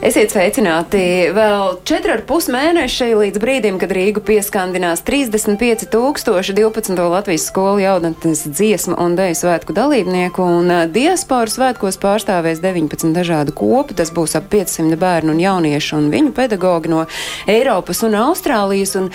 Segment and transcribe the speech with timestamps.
[0.00, 6.94] Esiet sveicināti vēl 4,5 mēneši līdz brīdim, kad Rīgu pieskandinās 35,000 12.
[7.12, 13.52] Latvijas skolu jaunatnes dziesmu un deju svētku dalībnieku, un ā, diasporu svētkos pārstāvēs 19 dažādu
[13.52, 13.98] kopu.
[13.98, 17.04] Tas būs ap 500 bērnu un jauniešu un viņu pedagoģi no
[17.44, 18.96] Eiropas un Austrālijas.
[19.02, 19.12] Un,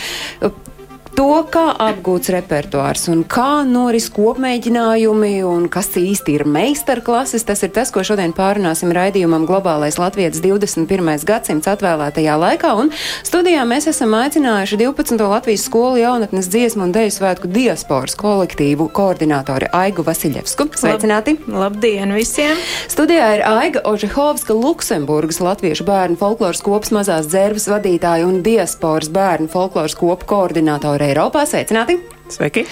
[1.16, 7.70] To, kā apgūts repertuārs un kā noris kopmēģinājumi un kas īsti ir meistarklases, tas ir
[7.72, 11.24] tas, ko šodien pārunāsim raidījumam Globālais Latvijas 21.
[11.24, 12.74] gadsimts atvēlētajā laikā.
[12.82, 12.92] Un
[13.24, 15.24] studijā mēs esam aicinājuši 12.
[15.32, 20.68] Latvijas skolu jaunatnes dziesmu un deju svētku diasporas kolektīvu koordinātori Aigu Vasiljevsku.
[20.76, 21.38] Sveicināti!
[21.48, 22.60] Labdien visiem!
[22.92, 29.48] Studijā ir Aiga Ožehovska, Luksemburgas latviešu bērnu folkloras kopas mazās dzērves vadītāja un diasporas bērnu
[29.56, 31.46] folkloras kopu koordinātora Eiropā.
[31.50, 32.15] Sveicināti!
[32.26, 32.64] Sveiki!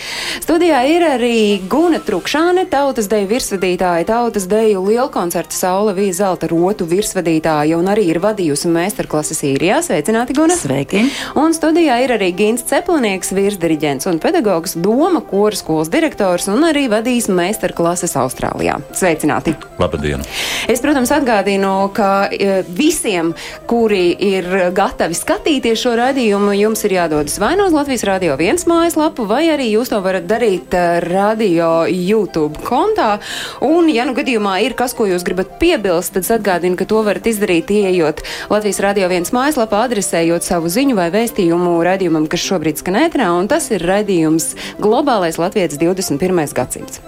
[0.42, 1.36] Studijā ir arī
[1.70, 8.08] Guna Trukšāne, tautas deju virsvadītāja, tautas deju lielkoncerta Saula Vīza Zelta rotu virsvadītāja un arī
[8.10, 9.78] ir vadījusi meistarklases īrijā.
[9.86, 10.58] Sveicināti, Guna!
[10.58, 11.04] Sveiki!
[11.38, 16.88] Un studijā ir arī Gins Ceplinieks, virsdiriģents un pedagogs, Doma koras skolas direktors un arī
[16.90, 18.80] vadījis meistarklases Austrālijā.
[18.98, 19.54] Sveicināti!
[19.78, 20.26] Labdien!
[20.66, 23.36] Es, protams, atgādinu, ka e, visiem,
[23.70, 28.66] kuri ir gatavi skatīties šo raidījumu, jums ir jādodas vai no uz Latvijas Rādio 1
[28.66, 33.18] mājaslapu, vai arī jūs to varat darīt e, radio YouTube kontā.
[33.66, 37.28] Un, ja nu gadījumā ir kas, ko jūs gribat piebilst, tad atgādinu, ka to varat
[37.30, 43.02] izdarīt, ieejot Latvijas Rādio 1 mājaslapā, adresējot savu ziņu vai vēstījumu raidījumam, kas šobrīd skan
[43.06, 46.48] ētrā, un tas ir raidījums Globālais Latvijas 21.
[46.54, 47.04] gadsimts.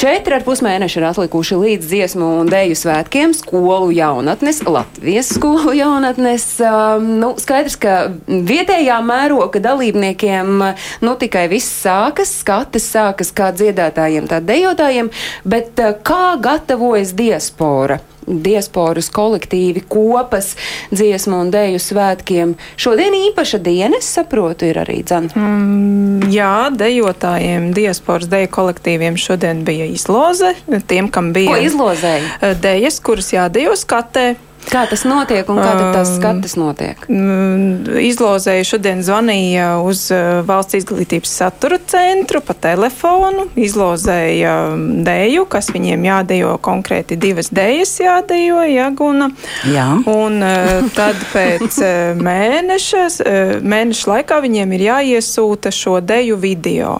[0.00, 5.74] Četri ar pus mēneši ir atlikuši līdz dziesmu un dēļu svētkiem skolu jaunatnes, Latvijas skolu
[5.76, 6.46] jaunatnes.
[6.64, 10.64] Um, nu, skaidrs, ka vietējā mēroga dalībniekiem
[11.04, 15.12] nu tikai viss sākas, skates sākas kā dziedātājiem, tā dejotājiem,
[15.44, 18.00] bet uh, kā gatavojas diaspora?
[18.30, 20.52] Diasporas kolektīvi, kopas,
[20.94, 22.54] dziesmu un dēļu svētkiem.
[22.80, 25.32] Šodien īpaša diena, es saprotu, ir arī dzana.
[25.34, 30.54] Mm, jā, dejotājiem, diasporas deju kolektīviem šodien bija izloze.
[30.86, 32.36] Tiem, kam Ko bija izlozēja?
[32.40, 34.34] eh, dejas, kuras jādejo skatē.
[34.68, 37.04] Kā tas notiek un kā tad tās Um, skates notiek?
[37.08, 45.46] Mm, Izlozēja šodien zvanīja uz eh, valsts izglītības satura centru pa telefonu, izlozēja mm, deju,
[45.50, 49.30] kas viņiem jādejo konkrēti divas dejas jādejo, jāguna.
[49.70, 49.86] Jā.
[50.10, 56.98] Un eh, tad pēc eh, mēneša, eh, mēneša laikā viņiem ir jāiesūta šo deju video.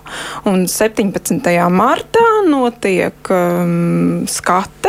[0.48, 1.50] Un 17.
[1.71, 4.79] martā notiek um, skate,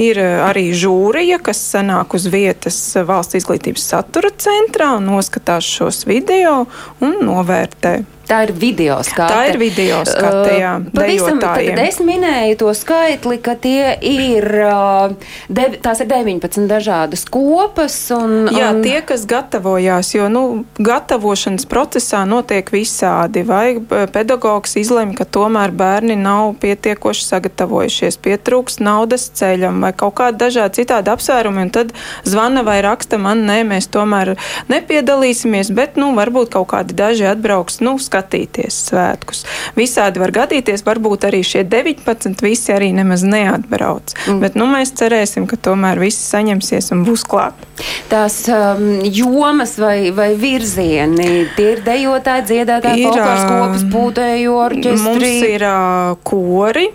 [0.00, 6.64] ir eh, arī žūrija, kas sanāk uz vietas valsts izglītības satura centrā noskatās šos video
[7.04, 8.13] un novērtē.
[8.28, 9.28] Tā ir video skate.
[9.28, 15.34] Tā ir video skate, jā, pavisam, tad es minēju to skaitli, ka tie ir, uh,
[15.52, 17.96] dev, tās ir 19 dažādas kopas.
[18.16, 20.44] Un, Jā, un, tie, kas gatavojās, jo nu,
[20.80, 23.44] gatavošanas procesā notiek visādi.
[23.44, 30.16] Vai eh, pedagogs izlemj, ka tomēr bērni nav pietiekoši sagatavojušies, pietrūks naudas ceļam vai kaut
[30.20, 31.92] kāda dažādi citādi apsvērumi, un tad
[32.24, 34.34] zvana vai raksta man, nē, mēs tomēr
[34.72, 39.42] nepiedalīsimies, bet nu, varbūt kaut kādi daži atbrauks nu, skatīties svētkus.
[39.78, 44.14] Visādi var gadīties, varbūt arī šie 19 visi arī nemaz neatbrauc.
[44.28, 44.40] Mm.
[44.44, 47.58] Bet nu, mēs cerēsim, ka tomēr visi saņemsies un būs klāt.
[48.06, 55.02] Tās um, jomas vai, vai virzieni, tie ir dejotāji, dziedātāji, folkloras ā, kopas, pūtēju orķestri.
[55.02, 56.86] Mums ir uh, kori,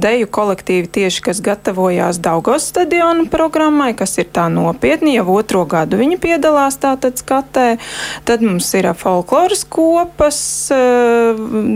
[0.00, 6.00] deju kolektīvi tieši, kas gatavojās Daugos stadiona programmai, kas ir tā nopietni, jau otro gadu
[6.00, 7.68] viņi piedalās tātad skatē.
[8.24, 10.53] Tad mums ir ā, folkloras kopas, uh,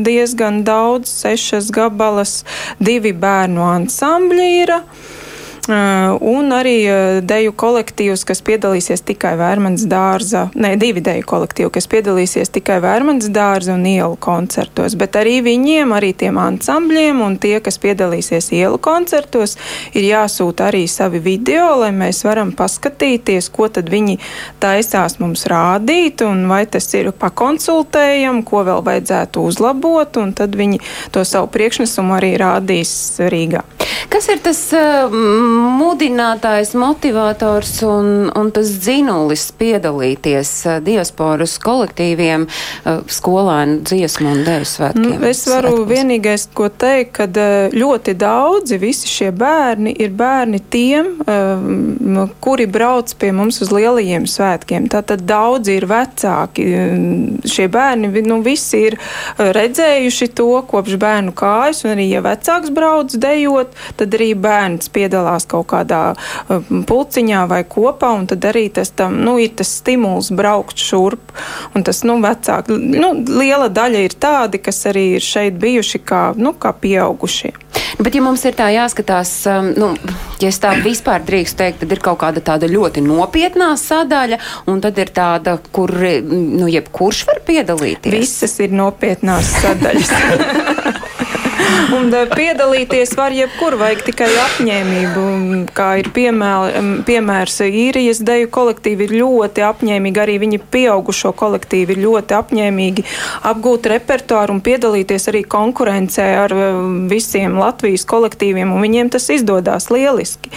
[0.07, 2.43] diezgan daudz, sešas gabalas,
[2.81, 4.75] divi bērnu ansambļi ir.
[5.69, 6.77] Un arī
[7.29, 13.29] deju kolektīvs, kas piedalīsies tikai Vērmans dārza, ne, divi deju kolektīvi, kas piedalīsies tikai Vērmans
[13.35, 18.81] dārza un ielu koncertos, bet arī viņiem, arī tiem ansambļiem un tie, kas piedalīsies ielu
[18.81, 19.59] koncertos,
[19.93, 24.17] ir jāsūta arī savi video, lai mēs varam paskatīties, ko tad viņi
[24.65, 30.81] taisās mums rādīt un vai tas ir pakonsultējam, ko vēl vajadzētu uzlabot, un tad viņi
[31.13, 33.67] to savu priekšnesumu arī rādīs Rīgā.
[34.09, 35.13] Kas ir tas uh,
[35.59, 44.69] mudinātājs, motivators un, un tas dzinulis piedalīties uh, diasporas kolektīviem uh, skolēnu dziesmu un deju
[44.69, 45.09] svētkiem?
[45.19, 45.91] Nu, es varu svētkos?
[45.93, 47.27] vienīgais, ko teikt, ka
[47.73, 51.11] ļoti daudzi, visi šie bērni ir bērni tiem,
[52.45, 54.89] kuri brauc pie mums uz lielajiem svētkiem.
[54.93, 56.67] Tātad daudzi ir vecāki.
[57.49, 58.99] Šie bērni, nu, visi ir
[59.39, 65.48] redzējuši to kopš bērnu kājas, un arī, ja vecāks brauc dejot, tad arī bērns piedalās
[65.51, 66.03] kaut kādā
[66.49, 71.33] um, pulciņā vai kopā, un tad arī tas tam, nu, ir tas stimuls braukt šurp.
[71.77, 76.23] Un tas, nu, vecāki, nu, liela daļa ir tādi, kas arī ir šeit bijuši kā,
[76.39, 77.55] nu, kā pieaugušie.
[77.99, 79.91] Bet, ja mums ir tā jāskatās, um, nu,
[80.43, 84.41] ja tā vispār drīkstu teikt, tad ir kaut kāda tāda ļoti nopietnā sadaļa,
[84.71, 85.93] un tad ir tāda, kur,
[86.23, 88.19] nu, jebkurš var piedalīties.
[88.19, 90.67] Visas ir nopietnās sadaļas.
[91.95, 95.25] Un eh, piedalīties var jebkur, vajag tikai apņēmību.
[95.77, 96.77] Kā ir piemēr,
[97.09, 103.05] piemērs īrijas deju kolektīvi ir ļoti apņēmīgi, arī viņi pieaugušo kolektīvi ir ļoti apņēmīgi
[103.51, 106.81] apgūt repertuāru un piedalīties arī konkurencē ar eh,
[107.11, 110.53] visiem Latvijas kolektīviem, un viņiem tas izdodas lieliski.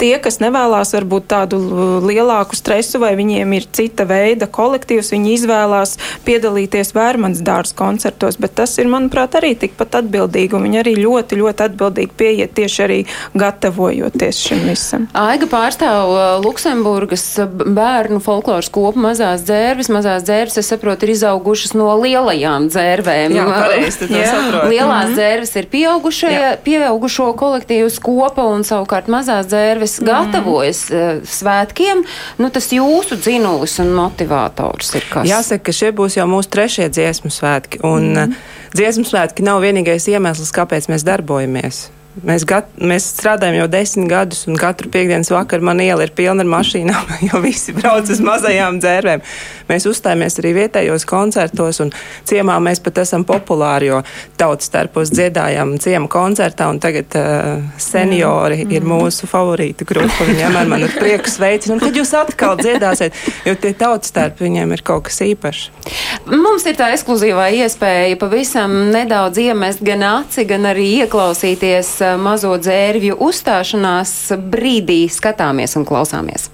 [0.00, 1.60] Tie, kas nevēlas varbūt tādu
[2.06, 8.56] lielāku stresu vai viņiem ir cita veida kolektīvs, viņi izvēlās piedalīties vērmans dārza koncertos, bet
[8.60, 12.82] tas ir, manuprāt, arī tikpat atbildīgi atbildīgi, un viņi arī ļoti, ļoti atbildīgi pieiet tieši
[12.84, 12.98] arī
[13.38, 15.06] gatavojoties šim visam.
[15.16, 19.90] Aiga pārstāv uh, Luksemburgas bērnu folkloras kopu mazās dzērves.
[19.92, 23.36] Mazās dzērves, es saprotu, ir izaugušas no lielajām dzērvēm.
[23.36, 24.70] Jā, pareizi, tad saprotu.
[24.72, 25.16] Lielās Mhm.
[25.18, 25.66] dzērves ir
[26.64, 30.08] pieaugušo kolektīvas kopa, un savukārt mazās dzērves Mhm.
[30.08, 32.04] gatavojas uh, svētkiem.
[32.38, 35.28] Nu, tas jūsu dzinulis un motivators ir kas?
[35.28, 37.80] Jāsaka, ka šie būs jau mūsu trešie dziesmu svētki.
[37.86, 38.34] Un mm.
[38.74, 41.84] dziesmu svētki nav vienīgais iemesls, kāpēc mēs darbojamies.
[42.20, 46.44] Mēs, gat, mēs strādājam jau desmit gadus, un katru piekdienas vakaru man iela ir pilna
[46.44, 49.22] ar mašīnām, jo visi brauc uz mazajām dzērvēm.
[49.70, 51.92] Mēs uzstājamies arī vietējos koncertos, un
[52.28, 54.02] ciemā mēs pat esam populāri, jo
[54.36, 58.76] tautas starpos dziedājam ciemu koncertā, un tagad uh, seniori mm.
[58.76, 60.26] ir mūsu favorītu grupa.
[60.28, 63.16] Viņi vienmēr man ar prieku sveicina, un kad jūs atkal dziedāsiet,
[63.48, 65.70] jo tie tautas starpi viņiem ir kaut kas īpašs.
[66.28, 73.18] Mums ir tā ekskluzīvā iespēja pavisam nedaudz iemest gan aci, gan arī ieklausīties mazo dzērvju
[73.26, 74.14] uzstāšanās
[74.52, 75.04] brīdī.
[75.10, 76.51] Skatāmies un klausāmies.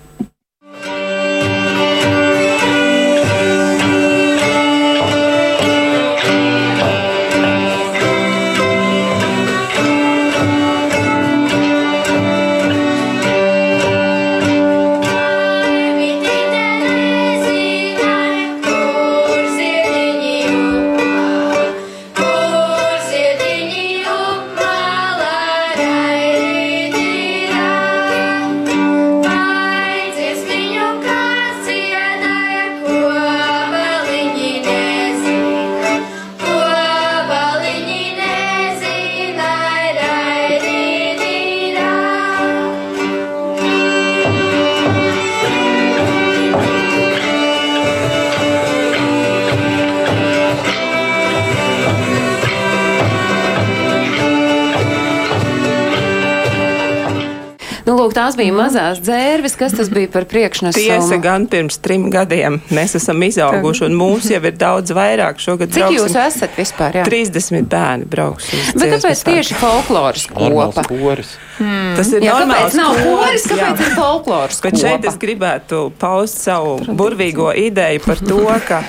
[58.29, 59.55] Tās bija mazās dzērves.
[59.59, 60.85] Kas tas bija par priekšnesumu?
[60.85, 65.41] Tiesa gan pirms trim gadiem mēs esam izauguši, un mūs jau ir daudz vairāk.
[65.41, 66.99] Šogad Cik jūs brauksim esat vispār?
[67.01, 67.07] Jā?
[67.09, 68.51] 30 bērni brauks.
[68.77, 70.85] Bet kāpēc tieši folkloras kopa?
[70.89, 71.35] poris.
[71.59, 73.87] Tas ir Jā, normāls kāpēc nav koris, kāpēc jā.
[73.89, 75.11] ir folkloras Bet šeit kopa?
[75.11, 78.83] es gribētu paust savu burvīgo ideju par to, ka,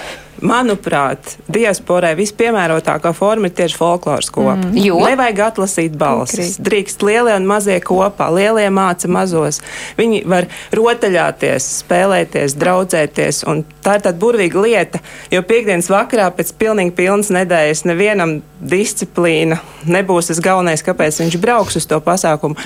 [0.46, 4.58] manuprāt, diasporai vispiemērotākā forma ir tieši folkloras kopa.
[4.58, 4.78] Mm.
[4.84, 5.00] Jo?
[5.04, 6.58] Nevajag atlasīt balsis.
[6.64, 8.30] Drīkst lielie un mazie kopā.
[8.34, 9.62] Lielie māca mazos.
[10.00, 13.44] Viņi var rotaļāties, spēlēties, draudzēties.
[13.50, 15.00] un Tā ir tāda burvīga lieta,
[15.32, 21.80] jo piekdienas vakarā pēc pilnīgi pilnas nedēļas nevienam disciplīna nebūs tas galvenais, kāpēc viņš brauks
[21.80, 22.60] uz to pasākumu.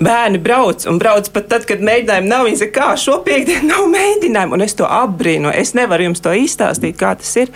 [0.00, 2.46] Bērni brauc un brauc pat tad, kad mēģinājumu nav.
[2.48, 5.52] Viņi saka, kā šo piekdienu nav mēģinājumu, un es to apbrīnu.
[5.52, 7.52] Es nevaru jums to izstāstīt, kā tas ir,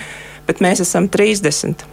[0.49, 1.87] bet mēs esam 30.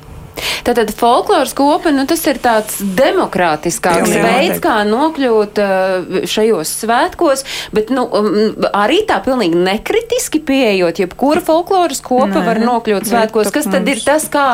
[0.61, 4.61] Tātad folkloras kopa, nu, tas ir tāds demokrātiskāks Pilnīgi veids, noteikti.
[4.61, 7.43] kā nokļūt uh, šajos svētkos,
[7.75, 13.49] bet nu, um, arī tā pilnīgi nekritiski pieejot, jebkura folkloras kopa Nē, var nokļūt svētkos.
[13.55, 14.45] Kas tad ir tas, kā,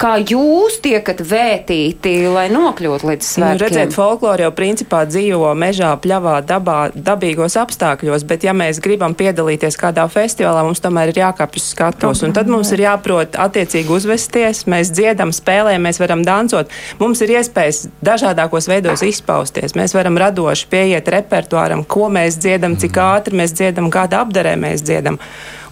[0.00, 3.62] kā jūs tiekat vētīti, lai nokļūtu līdz Nu, svētkiem?
[3.66, 9.78] redziet, folklore jau principā dzīvo mežā, pļavā, dabā, dabīgos apstākļos, bet ja mēs gribam piedalīties
[9.80, 14.64] kādā festivālā, mums tomēr ir jākāpj uz skatos, un tad mums ir jāprot attiecīgi uzvesties.
[14.70, 16.72] Mēs dziedam, spēlēt, mēs varam dansot.
[17.00, 19.76] Mums ir iespējas dažādākos veidos izpausties.
[19.78, 24.84] Mēs varam radoši pieiet repertuāram, ko mēs dziedam, cik ātri mēs dziedam, kādā apdarē mēs
[24.86, 25.20] dziedam.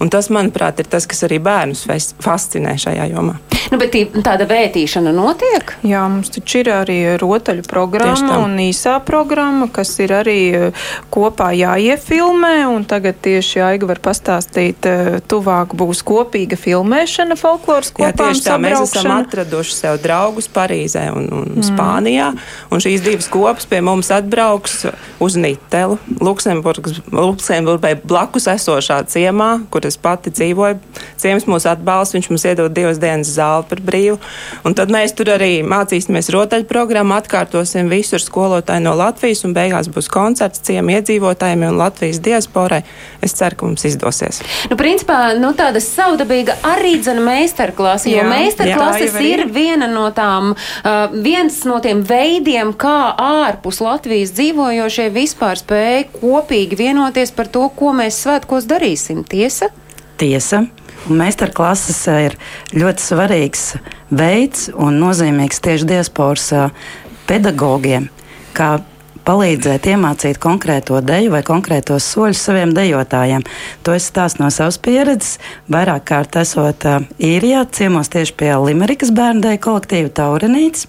[0.03, 3.37] Un tas, manuprāt, ir tas, kas arī bērnus fas- fascinē šajā jomā.
[3.71, 5.71] Nu, bet tāda vētīšana notiek?
[5.87, 10.83] Jā, mums taču ir arī rotaļu Tieši programma un īsā programma, kas ir arī eh,
[11.13, 12.67] kopā jāiefilmē.
[12.75, 18.45] un Tagad tieši Aiga var pastāstīt, eh, tuvāk būs kopīga filmēšana folkloras Jā, kopām tieši
[18.45, 21.65] tā mēs esam atraduši sev draugus Parīzē un, un mm.
[21.71, 22.29] Spānijā.
[22.69, 24.85] Un šīs divas kopas pie mums atbrauks
[25.23, 30.79] uz Nitelu, Luksemburgas- Luksemburgai blakus esošā ciemā, kur es pati dzīvoju.
[31.21, 34.19] Ciems mūs atbalsta, viņš mums iedod divas dienas zāli par brīvu.
[34.65, 39.89] Un tad mēs tur arī mācīsimies rotaļprogrammu, atkārtosim visu ar skolotāju no Latvijas, un beigās
[39.91, 42.81] būs koncerts ciemu iedzīvotājiem un Latvijas diasporai.
[43.25, 44.41] Es ceru, ka mums izdosies.
[44.71, 49.45] Nu, principā, nu, tāda savdabīga arī dzena meistarklase, jo meistarklases ir.
[49.51, 56.79] viena no tām, uh, viens no tiem veidiem, kā ārpus Latvijas dzīvojošie vispār spēja kopīgi
[56.79, 59.23] vienoties par to, ko mēs svētkos darīsim.
[59.27, 59.71] Tiesa?
[60.17, 60.65] Tiesa.
[61.05, 62.37] Meistarklases eh, ir
[62.73, 63.65] ļoti svarīgs
[64.09, 66.83] veids un nozīmīgs tieši diasporas eh,
[67.29, 68.09] pedagogiem,
[68.57, 68.77] kā
[69.25, 73.45] palīdzēt iemācīt konkrēto deju vai konkrētos soļus saviem dejotājiem.
[73.85, 75.39] To es stāstu no savas pieredzes.
[75.71, 80.85] Vairāk kārt esot uh, īrijā, ciemos tieši pie Limerikas bērnu deju kolektīva Taurenītes.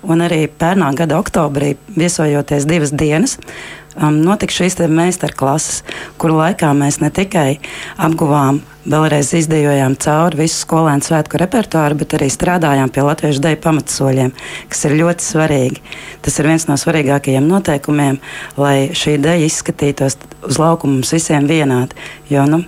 [0.00, 3.36] Un arī pērnā gada oktobrī, viesojoties divas dienas,
[3.96, 5.82] um, notika šīs meistarklases,
[6.20, 7.58] kuru laikā mēs ne tikai
[8.00, 14.32] apguvām, vēlreiz izdejojām cauri visu skolēnu svētku repertuāru, bet arī strādājām pie latviešu deju pamatsoļiem,
[14.72, 15.84] kas ir ļoti svarīgi.
[16.24, 18.20] Tas ir viens no svarīgākajiem noteikumiem,
[18.60, 21.96] lai šī deja izskatītos uz laukuma mums visiem vienādi.
[22.32, 22.62] Jo, nu,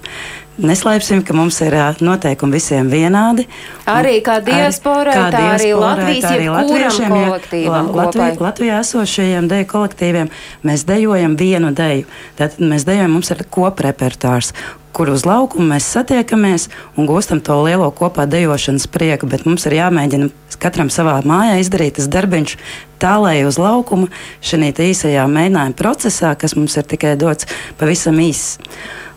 [0.61, 1.73] Neslēpsim, ka mums ir
[2.04, 3.47] noteikumi visiem vienādi.
[3.88, 9.49] Arī kā diasporai, kā tā arī Latvijas tā arī latviešiem, jo kolektīvam La- Latvijā, esošajiem
[9.49, 10.28] deju kolektīviem
[10.62, 12.04] mēs dejojam vienu deju.
[12.37, 14.52] Tātad mēs dejojam, mums ir koprepertārs,
[14.92, 16.68] kur uz laukuma mēs satiekamies
[17.00, 20.28] un gūstam to lielo kopā dejošanas prieku, bet mums ir jāmēģina
[20.61, 22.59] katram savā mājā izdarīt tas darbiņš
[23.02, 24.11] tālēji uz laukuma
[24.44, 27.49] šī īsajā mēģinājuma procesā, kas mums ir tikai dots
[27.80, 28.59] pavisam īss,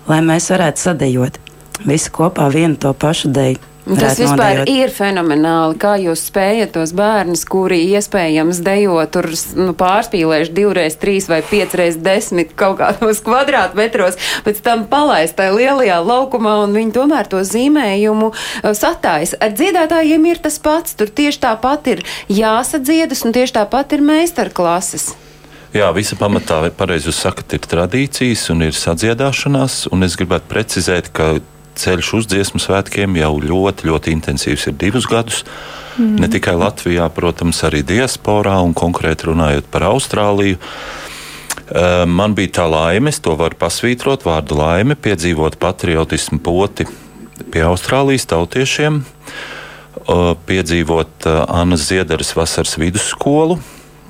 [0.09, 1.39] lai mēs varētu sadejot
[1.85, 3.33] visi kopā vienu to pašu.
[3.85, 4.69] Un Tas vispār nodejot.
[4.81, 11.27] ir fenomenāli, kā jūs spējat tos bērnus, kuri iespējams dejo tur nu, pārspīlējuši divreiz, trīs
[11.29, 17.29] vai piecreiz desmit kaut kādos kvadrātmetros, pēc tam palaist tajā lielajā laukumā un viņi tomēr
[17.29, 19.35] to zīmējumu uh, satājas.
[19.38, 22.01] Ar dziedātājiem ir tas pats, tur tieši tāpat ir
[22.33, 25.12] jāsadziedas un tieši tāpat ir meistarklases.
[25.75, 29.89] Jā, visa pamatā, pareizi jūs sakat, ir tradīcijas un ir sadziedāšanās.
[29.91, 31.34] Un es gribētu precizēt, ka
[31.75, 35.41] ceļš uz dziesmu svētkiem jau ļoti, ļoti intensīvs ir divus gadus.
[36.00, 36.13] Mm.
[36.24, 40.62] Ne tikai Latvijā, protams, arī diasporā un konkrēti runājot par Austrāliju.
[42.08, 46.88] Man bija tā laime, es to varu pasvītrot, vārdu laime, piedzīvot patriotismu poti
[47.51, 49.03] pie Austrālijas tautiešiem,
[50.48, 53.60] piedzīvot Annas Ziedaras vasaras vidusskolu,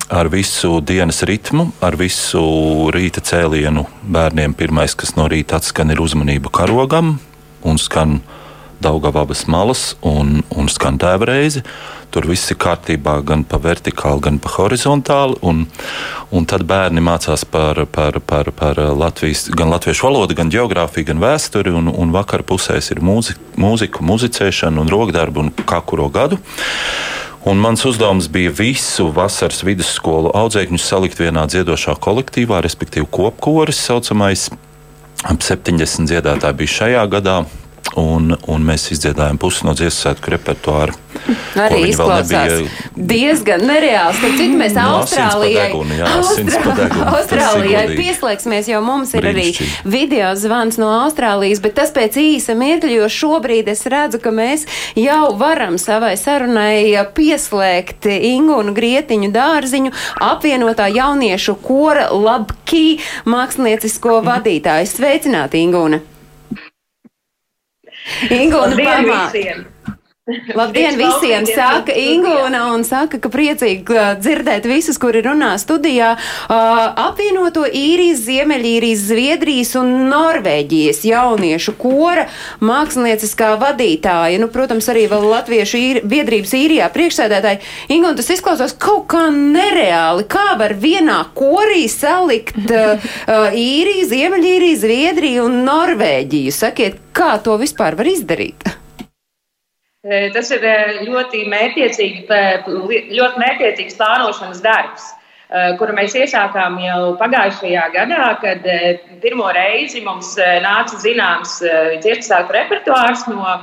[0.08, 4.54] ar visu dienas ritmu, ar visu rīta cēlienu bērniem.
[4.54, 7.16] Pirmais, kas no rīta atskan, ir uzmanība karogam
[7.66, 8.20] un skan
[8.76, 11.62] Daugavas malas un, un skan tēvreizi.
[12.12, 15.38] Tur viss ir kārtībā gan pa vertikāli, gan pa horizontāli.
[15.48, 15.64] Un,
[16.30, 21.24] un tad bērni mācās par, par, par, par Latvijas, gan latviešu valodu, gan geogrāfiju, gan
[21.24, 21.72] vēsturi.
[21.72, 26.38] Un, un vakar pusēs ir mūzika, mūziku, muzicēšana un rokdarbu un kā kuro gadu.
[27.46, 34.48] Un mans uzdevums bija visu vasaras vidusskolu audzēkņus salikt vienā dziedošā kolektīvā, respektīvi kopkoris saucamais.
[35.22, 37.36] Ap 70 dziedātāji bija šajā gadā.
[37.96, 40.96] Un, un mēs izdziedājām pusi no dziesmu svētku repertuāra.
[41.56, 44.18] Arī izklausās diezgan nereāls.
[44.20, 49.14] Tad cik mēs No, asins pa Austrālijai, degunu, jā, tas ir Austrālijai pieslēgsimies, jo mums
[49.16, 49.46] ir arī
[49.88, 54.66] video zvans no Austrālijas, bet tas pēc īsa mirkļa, jo šobrīd es redzu, ka mēs
[54.98, 59.94] jau varam savai sarunai pieslēgt Ingu un Grietiņu dārziņu
[60.26, 64.92] apvienotā jauniešu kora labkī māksliniecisko vadītāju.
[64.96, 66.02] Sveicināti, Ingūna!
[68.30, 69.20] Ingūna Labdien pamā!
[69.32, 69.64] visiem!
[70.58, 71.44] Labdien visiem!
[71.46, 76.16] Saka Ingūna un saka, ka priecīgi uh, dzirdēt visus, kuri runā studijā.
[76.18, 82.24] Uh, apvienoto īrijas, Ziemeļīrijas, Zviedrijas un Norvēģijas jauniešu kora
[82.58, 84.40] mākslinieciskā vadītāja.
[84.42, 87.62] Nu, protams, arī vēl Latviešu īri, biedrības īrijā priekšsēdētāji.
[87.94, 90.26] Ingūna, tas izklausās kaut kā nereāli.
[90.32, 96.56] Kā var vienā korī salikt uh, uh, īriju, Ziemeļīriju, Zviedriju un Norvēģiju?
[96.58, 98.66] Sakiet, kā to vispār var izdarīt?
[100.06, 100.62] Tas ir
[101.02, 105.06] ļoti mērķiecīgi, pē- ļoti mērķiecīgs plānošanas darbs,
[105.80, 108.68] kuru mēs iesākām jau pagājušajā gadā, kad
[109.22, 111.58] pirmo reizi mums nāca zināms
[112.04, 113.56] dziesmu repertuārs no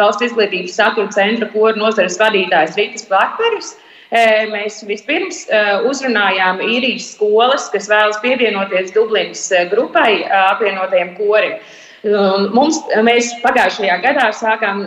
[0.00, 3.74] Valsts izglītības satura centra koru nozares vadītājas Rītas Plakveris.
[4.52, 5.42] Mēs vispirms
[5.88, 11.60] uzrunājām īrijas skolas, kas vēlas pievienoties Dublinas grupai apvienotajiem korim.
[12.56, 14.86] Mums, mēs pagājušajā gadā sākām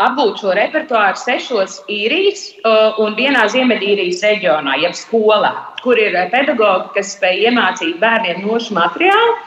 [0.00, 6.28] apgūt šo repertuāru sešos īrijas uh, un vienā Ziemeļīrijas reģionā, jeb skolā, kur ir uh,
[6.32, 9.40] pedagogi, kas spēj iemācīt bērniem nošu materiālu.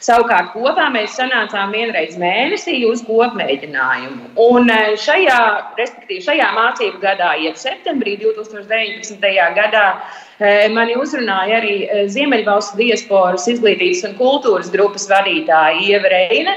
[0.00, 4.30] Savukārt kopā mēs sanācām vienreiz mēnesī uz kopmēģinājumu.
[4.40, 5.40] Un uh, šajā,
[6.08, 9.20] šajā mācību gadā, jeb septembrī 2019.
[9.58, 9.86] gadā,
[10.72, 11.74] mani uzrunāja arī
[12.08, 16.54] Ziemeļvalstu diasporas izglītības un kultūras grupas vadītāja Ieva Reine.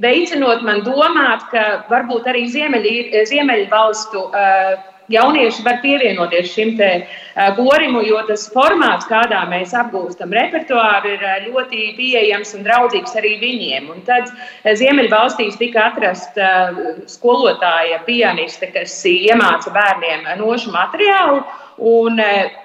[0.00, 4.74] Vei- veicinot man domāt, ka varbūt arī Ziemeļvalstu uh,
[5.10, 11.24] jaunieši var pievienoties šim te uh, korim, jo tas formāts, kādā mēs apgūstam repertuāru, ir
[11.24, 13.90] uh, ļoti pieejams un draudzīgs arī viņiem.
[13.94, 21.44] Un tad uh, Ziemeļvalstīs tika atrasta uh, skolotāja, pianiste, kas iemāca bērniem nošu materiālu.
[21.80, 22.58] Un, uh,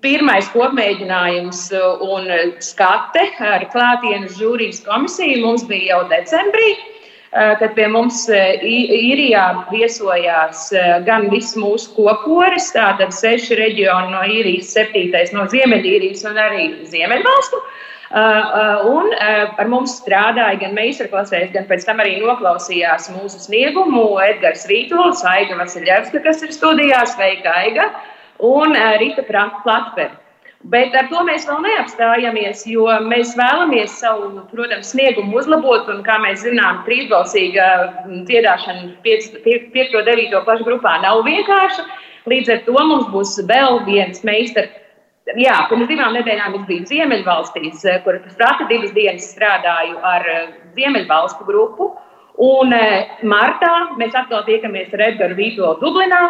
[0.00, 2.28] Pirmais kopmēģinājums uh, un
[2.64, 9.42] skate ar klātienes žūrijas komisiju mums bija jau decembrī, uh, kad pie mums uh, īrijā
[9.72, 16.40] viesojās uh, gan viss mūsu koporis, tātad seši reģioni no īrijas, septītais no Ziemeļīrijas un
[16.46, 17.60] arī Ziemeļvalstu.
[17.60, 23.44] Uh, uh, Un uh, ar mums strādāja gan meistarklasēs, gan pēc tam arī noklausījās mūsu
[23.44, 27.90] sniegumu Edgars Rītols, Aiga Vasiljevska, kas ir studijās, Veika Aiga
[28.38, 30.12] un Rita Platpere.
[30.66, 35.86] Bet ar to mēs vēl neapstājamies, jo mēs vēlamies savu, protams, sniegumu uzlabot.
[35.92, 37.66] Un, kā mēs zinām, trīsbalsīga
[38.26, 39.36] dziedāšana 5.
[39.44, 40.32] un 9.
[40.32, 41.84] klases grupā nav vienkārša.
[42.26, 44.72] Līdz ar to mums būs vēl viens meistars.
[45.38, 50.26] Jā, pirms divām nedēļām es biju Ziemeļvalstīs, kur prātā divas dienas strādāju ar
[50.74, 51.92] Ziemeļvalstu grupu.
[52.42, 52.74] Un
[53.26, 56.22] martā mēs atkal tiekamies ar Edgars Vītolu Dublinā.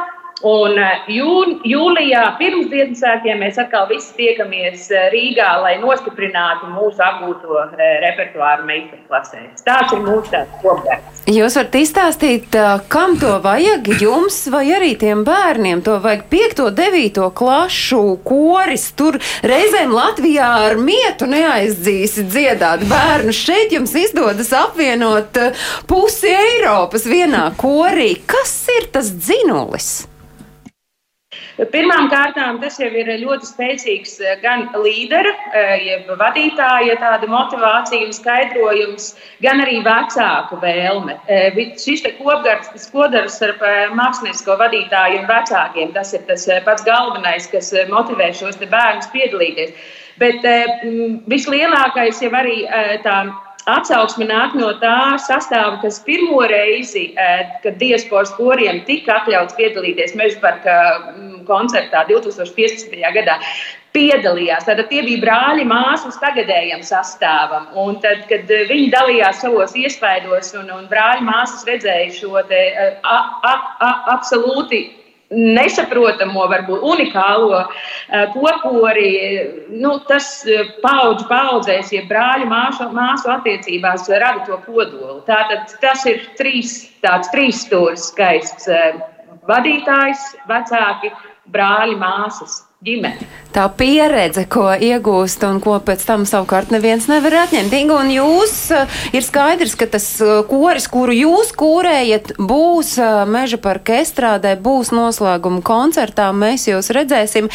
[0.45, 7.01] Un eh, jūn, jūlijā pirms Ziemassvētkiem mēs atkal visi tiekamies eh, Rīgā, lai nostiprinātu mūsu
[7.01, 9.63] apgūto eh, repertuāru meistarklasēs.
[9.65, 11.23] Tāds ir mūsu tāds kopdarbs.
[11.33, 12.57] Jūs varat izstāstīt,
[12.93, 15.81] kam to vajag jums vai arī tiem bērniem?
[15.87, 18.85] To vajag 5, 9 klašu koris.
[18.99, 23.33] Tur reizēm Latvijā ar mietu neaizdzīsi dziedāt bērnu.
[23.35, 25.41] Šeit jums izdodas apvienot
[25.89, 28.13] pusi Eiropas vienā korī.
[28.29, 30.05] Kas ir tas dzinulis?
[31.73, 38.05] Pirmām kārtām tas jau ir ļoti spēcīgs eh, gan līdera, eh, jeb vadītāja tāda motivācija
[38.05, 41.17] un skaidrojums, gan arī vecāku vēlme.
[41.33, 43.65] Eh, Šis kopdarbs, tas kodarbs starp
[43.97, 49.73] māksliniecisko vadītāju un vecākiem, tas ir tas pats galvenais, kas motivē šos bērnus piedalīties.
[50.21, 50.45] Bet
[51.29, 52.63] vislielākais jau arī
[53.05, 53.17] tā
[53.67, 60.15] Atsauksme nāk no tā sastāvā, kas pirmo reizi, eh, kad diasporas koriem tika atļauts piedalīties
[60.15, 60.77] Mežparka
[61.17, 62.95] mm, koncertā 2015.
[63.17, 63.41] gadā.
[63.97, 64.69] Piedalījās.
[64.69, 67.67] Tātad tie bija brāļi, māsas tagadējam sastāvam.
[67.75, 72.63] Un tad, kad eh, viņi dalījās savos iespaidos, un, un brāļi māsas redzēja šo te,
[72.71, 73.19] eh, a,
[73.51, 74.85] a, a, absolūti
[75.31, 79.11] nesaprotamo, varbūt unikālo eh, kopori,
[79.75, 85.21] nu, tas eh, paudžu paudzēs, ja brāļu māsu, māsu attiecībās rada to kodolu.
[85.27, 89.03] Tātad tas ir trīs, tāds trīs stūris skaists eh,-
[89.51, 91.13] vadītājs, vecāki,
[91.55, 92.66] brāļi, māsas.
[92.85, 93.25] Ģimene.
[93.57, 97.73] Tā pieredze, ko iegūst un ko pēc tam savukārt neviens nevar atņemt.
[97.73, 103.23] Inga, un jūs eh, ir skaidrs, ka tas eh, koris, kuru jūs kūrējat, būs eh,
[103.33, 106.29] meža parka estrādē, būs noslēguma koncertā.
[106.37, 107.49] Mēs jūs redzēsim.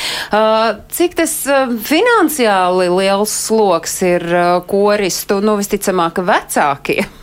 [0.97, 1.37] Cik tas
[1.85, 4.25] finansiāli liels sloks ir
[4.65, 7.20] koristu, nu visticamāk, vecākiem?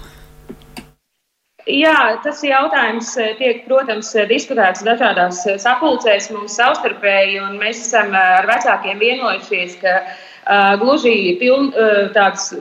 [1.69, 7.83] Jā, tas jautājums eh, tiek, protams, eh, diskutēts dažādās eh, sapulcēs mums savstarpēji, un mēs
[7.83, 12.55] esam ar vecākiem vienojušies, ka uh, gluži piln, uh, tāds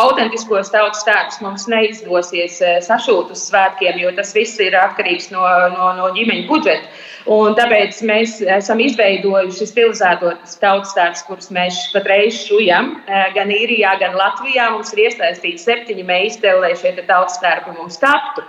[0.00, 5.42] autentiskos tautas tēvus mums neizdosies eh, sašūt uz svētkiem, jo tas viss ir atkarīgs no,
[5.74, 6.92] no, no ģimeņa budžeta.
[7.32, 12.96] Un tāpēc mēs esam izveidojuši stilizētos tautas tēvus, kurus mēs patreiz šujam.
[13.06, 18.00] eh, Gan īrijā, gan Latvijā mums ir iesaistīti septiņi meistari, lai šie tautas tēvi mums
[18.02, 18.46] taptu.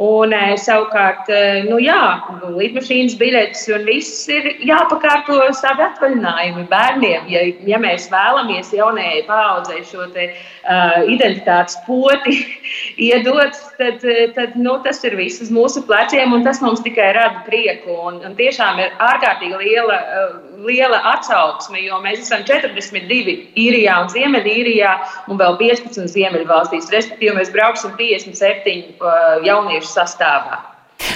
[0.00, 2.00] Un eh, savukārt, eh, nu jā,
[2.56, 7.26] lidmašīnas biļetes un viss ir jāpakārto savi atvaļinājumi bērniem.
[7.28, 10.30] Ja, ja mēs vēlamies jaunajai paaudzei šo te,
[10.64, 12.38] uh, identitātes poti
[13.10, 14.06] iedot, tad,
[14.36, 17.96] tad nu, tas ir viss uz mūsu pleciem un tas mums tikai rada prieku.
[18.08, 24.12] Un, un tiešām ir ārkārtīgi liela, uh, liela atsauksme, jo mēs esam 42 īrijā un
[24.12, 24.94] Ziemeļīrijā
[25.32, 26.92] un vēl 15 Ziemeļvalstīs.
[26.94, 30.71] Respektīvi, mēs brauksim 57 uh, jauniešu jauniešu sastāvā.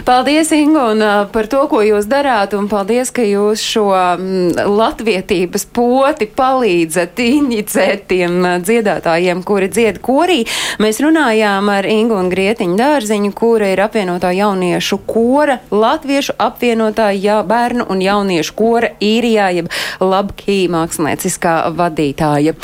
[0.07, 4.67] Paldies, Inga, un, uh, par to, ko jūs darāt, un paldies, ka jūs šo mm,
[4.71, 10.43] latvietības poti palīdzat inicēt tiem uh, dziedātājiem, kuri dzied korī.
[10.83, 17.43] Mēs runājām ar Ingu un Grietiņu dārziņu, kura ir apvienotā jauniešu kora, latviešu apvienotā ja,
[17.47, 19.71] bērnu un jauniešu kora īrijā, jeb
[20.01, 22.57] labkī mākslinieciskā vadītāja.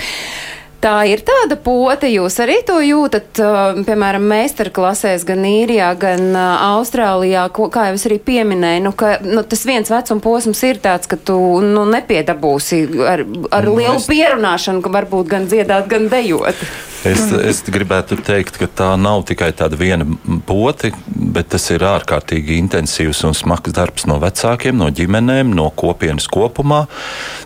[0.82, 6.64] Tā ir tāda pote, jūs arī to jūtat, uh, piemēram, meistarklasēs gan īrijā, gan uh,
[6.72, 10.82] Austrālijā, ko, kā jau es arī pieminēju, nu, ka nu, tas viens vecuma posms ir
[10.82, 13.22] tāds, ka tu nu, nepiedabūsi ar,
[13.54, 16.66] ar nu, lielu pierunāšanu, ka varbūt gan dziedāt, gan dejot.
[17.02, 20.06] Es, es gribētu teikt, ka tā nav tikai tāda viena
[20.46, 26.28] poti, bet tas ir ārkārtīgi intensīvs un smags darbs no vecākiem, no ģimenēm, no kopienas
[26.30, 26.84] kopumā.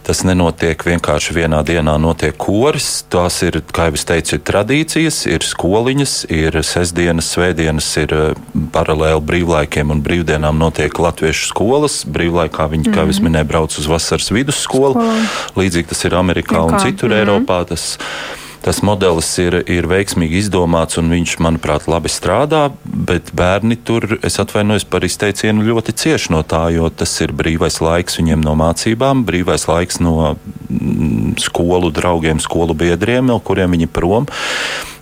[0.04, 3.06] Tas nenotiek vienkārši vienā dienā, notiek koris.
[3.12, 8.16] Tās ir, kā jau es teicu, ir tradīcijas, ir skoliņas, ir sestdienas, svētdienas, ir
[8.76, 12.02] paralēli brīvlaikiem un brīvdienām notiek latviešu skolas.
[12.04, 13.30] Brīvlaikā viņi, kā jau es mhm.
[13.30, 15.08] minēju, brauc uz vasaras vidusskolu.
[15.56, 17.24] Līdzīgi tas ir Amerikā un citur mm -hmm.
[17.24, 17.64] Eiropā.
[17.72, 17.94] Tas,
[18.66, 24.40] tas modelis ir, ir veiksmīgi izdomāts un viņš, manuprāt, labi strādā, bet bērni tur, es
[24.42, 29.22] atvainojos par izteicienu, ļoti cieši no tā, jo tas ir brīvais laiks viņiem no mācībām,
[29.28, 34.26] brīvais laiks no mm, skolu draugiem, skolu biedriem, no kuriem viņi prom.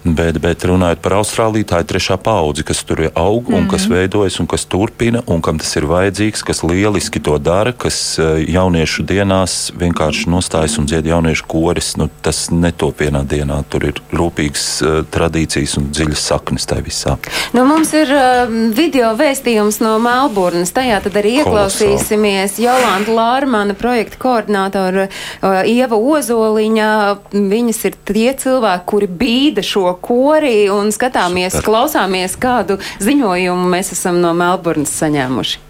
[0.04, 3.86] Bet, bet runājot par Austrāliju, tā ir trešā paudze, kas tur aug un mm kas
[3.86, 3.94] mhm.
[3.96, 8.42] veidojas un kas turpina un kam tas ir vajadzīgs, kas lieliski to dara, kas eh,
[8.52, 11.94] jauniešu dienās vienkārši nostājas un dzied jauniešu koris.
[11.96, 13.62] Nu, tas netop vienā dienā.
[13.72, 17.16] Tur ir rūpīgas uh, tradīcijas un dziļas saknes tajā visā.
[17.56, 20.74] Nu, mums ir uh, video vēstījums no Melburnas.
[20.76, 26.90] Tajā tad arī ieklausīsimies Jolanta Lārmana projekta koordinātora uh, Ieva Ozoliņa.
[27.32, 31.68] Viņas ir tie cilvēki, kuri bīda šo kori un skatāmies, Super.
[31.68, 35.62] klausāmies, kādu ziņojumu mēs esam no Melburnas saņēmuši.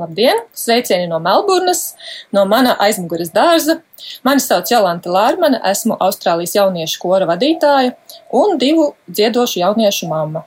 [0.00, 0.38] Labdien!
[0.56, 1.92] Sveicieni no Melburnas,
[2.32, 3.76] no mana aizmugures dārza.
[4.24, 7.92] Mani sauc Jolanta Lārmana, esmu Austrālijas jauniešu kora vadītāja
[8.32, 10.46] un divu dziedošu jauniešu mamma.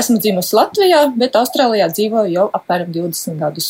[0.00, 3.68] Esmu dzimusi Latvijā, bet Austrālijā dzīvoju jau apmēram 20 gadus.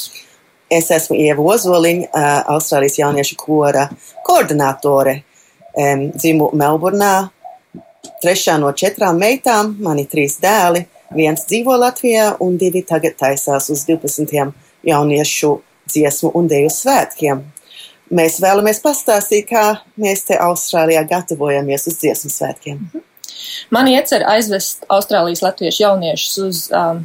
[0.70, 2.12] Es esmu Ieva Ozoliņa,
[2.54, 3.88] Austrālijas jauniešu kora
[4.28, 5.24] koordinātore.
[5.74, 7.30] Dzimu Melburnā,
[8.22, 10.86] trešā no četrām meitām, mani trīs dēli.
[11.14, 14.52] Viens dzīvo Latvijā, un divi tagad taisās uz 12.
[14.86, 15.52] jauniešu
[15.90, 17.42] dziesmu un dēļu svētkiem.
[18.14, 19.64] Mēs vēlamies pastāstīt, kā
[20.00, 22.82] mēs te Austrālijā gatavojamies uz dziesmu svētkiem.
[22.90, 23.06] Mhm.
[23.70, 27.04] Man iecer aizvest Austrālijas latviešu jauniešus uz um,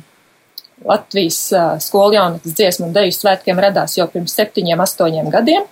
[0.84, 5.68] Latvijas uh, skolu jaunatnes dziesmu un deju svētkiem radās jau pirms septiņiem, astoņiem gadiem,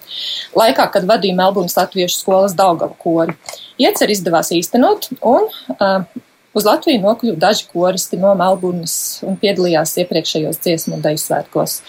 [0.57, 3.35] laikā, kad vadīja Melburnas latviešu skolas Daugava kori.
[3.81, 6.23] Iecer izdevās īstenot, un uh,
[6.55, 8.95] uz Latviju nokļuva daži koristi no Melburnas
[9.27, 11.81] un piedalījās iepriekšējos dziesmu un deju svētkos.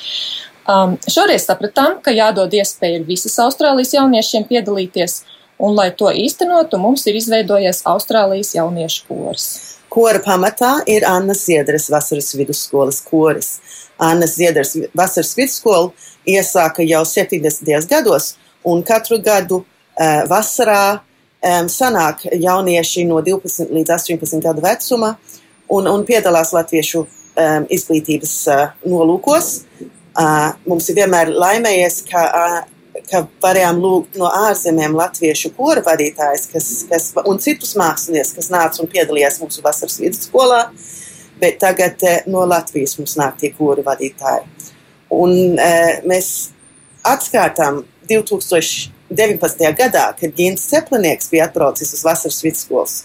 [0.64, 5.20] Um, šoreiz sapratām, ka jādod iespēja visas Austrālijas jauniešiem piedalīties,
[5.60, 9.48] un, lai to īstenotu, mums ir izveidojies Austrālijas jauniešu kors.
[9.94, 13.60] Kora pamatā ir Annas Ziedras vasaras vidusskolas koris.
[14.02, 15.92] Annas Ziedras vasaras vidusskola
[16.26, 17.86] iesāka jau 70.
[17.86, 18.32] gados,
[18.66, 25.12] un katru gadu uh, vasarā um, sanāk jaunieši no 12 līdz 18 gadu vecuma
[25.70, 29.52] un, un piedalās latviešu um, izglītības uh, nolūkos.
[30.14, 32.58] Uh, mums ir vienmēr laimējies, ka uh,
[33.10, 38.82] ka varējām lūgt no ārzemēm latviešu kora vadītājs kas, kas, un citus mākslinieks, kas nāca
[38.82, 40.60] un piedalījās mūsu vasaras vidusskolā,
[41.40, 44.70] bet tagad eh, no Latvijas mums nāk tie kora vadītāji.
[45.14, 46.30] Un eh, mēs
[47.06, 49.66] atskatām 2019.
[49.78, 53.00] gadā, kad Gins Ceplinieks bija atbraucis uz vasaras vidusskolas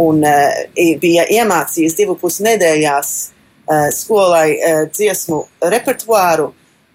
[0.00, 4.48] un eh, bija iemācījis divu pus nedēļās eh, skolai
[4.92, 5.40] dziesmu
[5.72, 6.52] repertuāru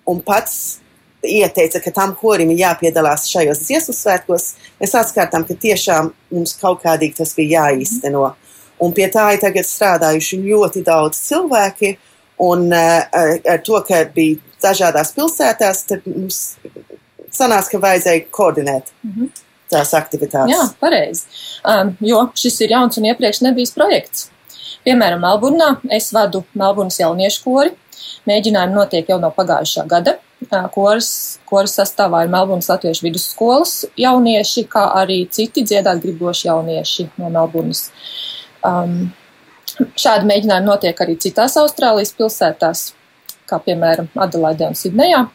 [0.10, 0.80] un pats
[1.24, 6.84] ieteica, ka tam korim ir jāpiedalās šajos dziesmu svētkos, mēs atkārtām, ka tiešām mums kaut
[6.84, 8.30] kādīgi tas bija jāīsteno.
[8.80, 11.98] Un pie tā ir tagad strādājuši ļoti daudz cilvēki,
[12.48, 16.40] un uh, ar to, ka bija dažādās pilsētās, tad mums
[17.36, 18.92] sanāca, ka vajadzēja koordinēt.
[19.04, 19.46] Mm -hmm.
[19.70, 20.50] Tās aktivitātes.
[20.50, 21.24] Jā, pareizi.
[21.62, 24.30] Um, jo šis ir jauns un iepriekš nebijis projekts.
[24.86, 27.72] Piemēram, Melburnā es vadu Melburnas jauniešu kori.
[28.26, 30.18] Mēģinājumi notiek jau no pagājušā gada.
[30.48, 37.32] Koras, koras sastāvā ir Melburnas Latviešu vidusskolas jaunieši, kā arī citi dziedāt griboši jaunieši no
[37.34, 37.90] Melburnas.
[38.64, 39.12] Um,
[40.00, 42.86] šādi mēģinājumi notiek arī citās Austrālijas pilsētās,
[43.52, 45.26] kā piemēram Adelaidē un Sidnejā.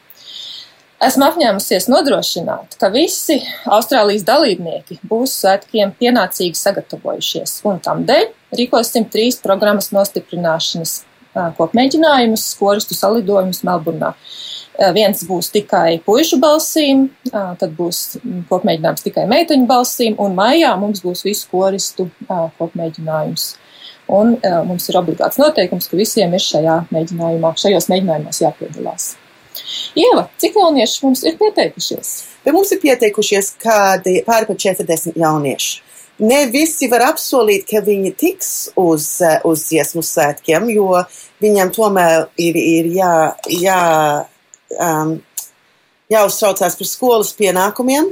[1.04, 3.36] Esmu apņēmusies nodrošināt, ka visi
[3.68, 11.02] Austrālijas dalībnieki būs svētkiem pienācīgi sagatavojušies, un tam dēļ rīkosim trīs programmas nostiprināšanas
[11.58, 14.14] kopmēģinājumus, skoristu salidojumus Melburnā.
[14.74, 18.16] Viens būs tikai puišu balsīm, tad būs
[18.50, 22.08] kopmēģinājums tikai meiteņu balsīm, un maijā mums būs visu koristu
[22.58, 23.52] kopmēģinājums.
[24.14, 24.34] Un
[24.66, 29.12] mums ir obligāts noteikums, ka visiem ir šajā mēģinājumā, šajos mēģinājumos jāpiedalās.
[29.94, 32.12] Ieva, cik jaunieši mums ir pieteikušies?
[32.44, 35.82] Pie mums ir pieteikušies kādi pāri par 40 jaunieši.
[36.24, 39.06] Ne visi var apsolīt, ka viņi tiks uz,
[39.46, 41.00] uz dziesmu svētkiem, jo
[41.42, 43.14] viņam tomēr ir, ir jā,
[43.50, 43.80] jā,
[44.78, 45.18] um,
[46.12, 48.08] jāuztraucās par skolas pienākumiem,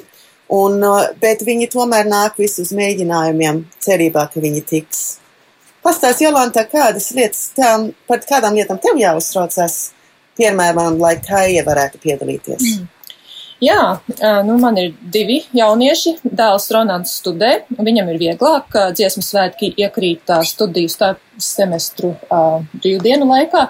[0.53, 0.85] un,
[1.23, 5.03] bet viņi tomēr nāk visi uz mēģinājumiem, cerībā, ka viņi tiks.
[5.83, 9.81] Pastāst, Jolanta, kādas lietas, tām, par kādām lietām tev jāuztraucās?
[10.39, 12.63] piemēram, lai Kaija varētu piedalīties?
[12.63, 12.89] Mm.
[13.63, 14.01] Jā,
[14.43, 16.17] nu man ir divi jaunieši.
[16.27, 18.75] Dēls Ronalds studē, viņam ir vieglāk.
[18.99, 20.91] Dziesmu svētki iekrīt studiju
[21.39, 22.11] semestru
[22.73, 23.61] brīvdienu laikā,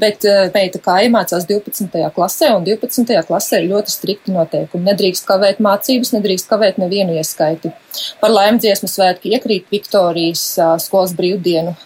[0.00, 2.08] bet meita kā iemācās 12.
[2.16, 3.20] klasē, un 12.
[3.28, 4.86] klasē ir ļoti strikti noteikumi.
[4.88, 7.74] Nedrīkst kavēt mācības, nedrīkst kavēt nevienu ieskaiti.
[8.22, 10.46] Par laimi dziesmu svētki iekrīt Viktorijas
[10.86, 11.76] skolas brīvdienu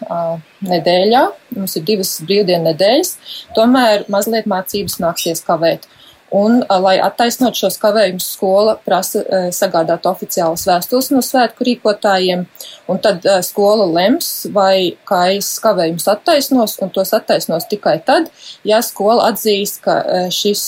[0.69, 1.25] nedēļā.
[1.57, 3.11] Mums ir divas brīvdienu nedēļas,
[3.59, 5.89] tomēr mazliet mācības nāksies kavēt.
[6.33, 9.21] Un, lai attaisnot šos kavējumus, skola prasa
[9.53, 12.47] sagādāt oficiālas vēstules no svētku rīkotājiem,
[12.89, 18.31] un tad skola lems, vai kājas kavējumus attaisnos, un tos attaisnos tikai tad,
[18.65, 19.99] ja skola atzīst, ka
[20.33, 20.63] šis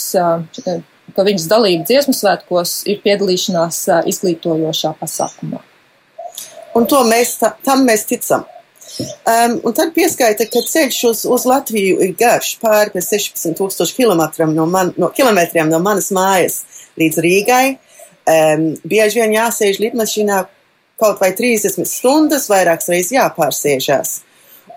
[1.15, 5.61] ka viņas dalība dziesmu svētkos ir piedalīšanās izglītojošā pasākumā.
[6.75, 8.43] Un to mēs, tam mēs ticam.
[8.99, 14.53] Um, un tad pieskaita, ka ceļš uz, uz Latviju ir garš, pāri par 16,000 km
[14.53, 16.61] no, man, no, kilometriem no manas mājas
[16.99, 17.65] līdz Rīgai.
[18.25, 20.37] Um, bieži vien jāsēž lidmašīnā
[21.01, 24.15] kaut vai 30 stundas, vairākas reizes jāpārsēžās.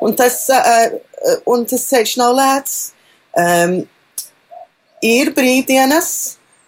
[0.03, 2.81] Un tas, uh, un tas ceļš nav lēts.
[3.39, 3.79] Um,
[5.05, 6.11] ir brīvdienas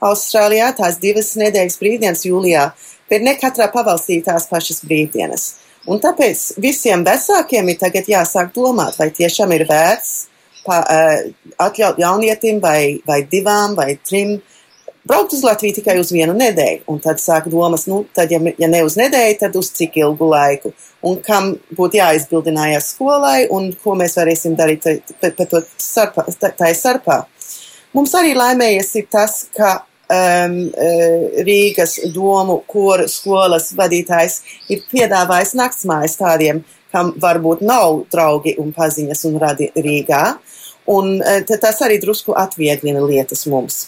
[0.01, 2.69] Austrālijā, tās divas nedēļas brīvdienas jūlijā,
[3.11, 5.49] bet ne katrā pavalstī tās pašas brīvdienas.
[5.89, 10.13] Un tāpēc visiem vecākiem ir tagad jāsāk domāt, vai tiešām ir vērts
[10.67, 14.37] pa, uh, atļaut jaunietim vai, vai divām vai trim
[15.09, 16.85] braukt uz Latviju tikai uz vienu nedēļu.
[16.93, 20.29] Un tad sāk domas, nu, tad, ja, ja ne uz nedēļu, tad uz cik ilgu
[20.31, 20.75] laiku.
[21.07, 24.87] Un kam būtu jāizbildinājās skolai un ko mēs varēsim darīt
[25.21, 27.23] par to sarpā, tā, tā sarpā.
[27.97, 30.57] Mums arī laimējies ir tas, ka um,
[31.47, 34.41] Rīgas domu koru skolas vadītājs
[34.73, 40.25] ir piedāvājis naktsmājas tādiem, kam varbūt nav draugi un paziņas un radi Rīgā.
[40.91, 43.85] Un tas arī drusku atvieglina lietas mums.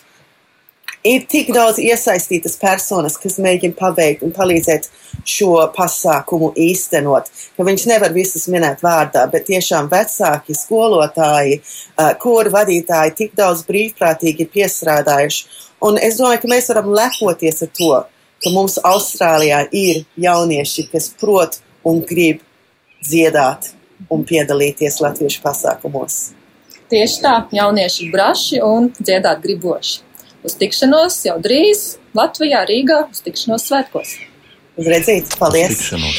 [1.03, 4.85] Ir tik daudz iesaistītas personas, kas mēģina paveikt un palīdzēt
[5.27, 11.59] šo pasākumu īstenot, ka viņš nevar visus minēt vārdā, bet tiešām vecāki, skolotāji,
[12.23, 17.71] koru vadītāji tik daudz brīvprātīgi ir piestrādājuši Un es domāju, ka mēs varam lepoties ar
[17.75, 17.93] to,
[18.43, 22.43] ka mums Austrālijā ir jaunieši, kas prot un grib
[23.03, 23.73] dziedāt
[24.11, 26.21] un piedalīties latviešu pasākumos.
[26.93, 30.03] Tieši tā, jaunieši ir braši un dziedāt griboši.
[30.43, 34.17] Uz tikšanos jau drīz Latvijā, Rīgā, uz tikšanos svētkos.
[34.73, 35.75] Uz redzīt, paldies!
[35.77, 36.19] Tikšanos,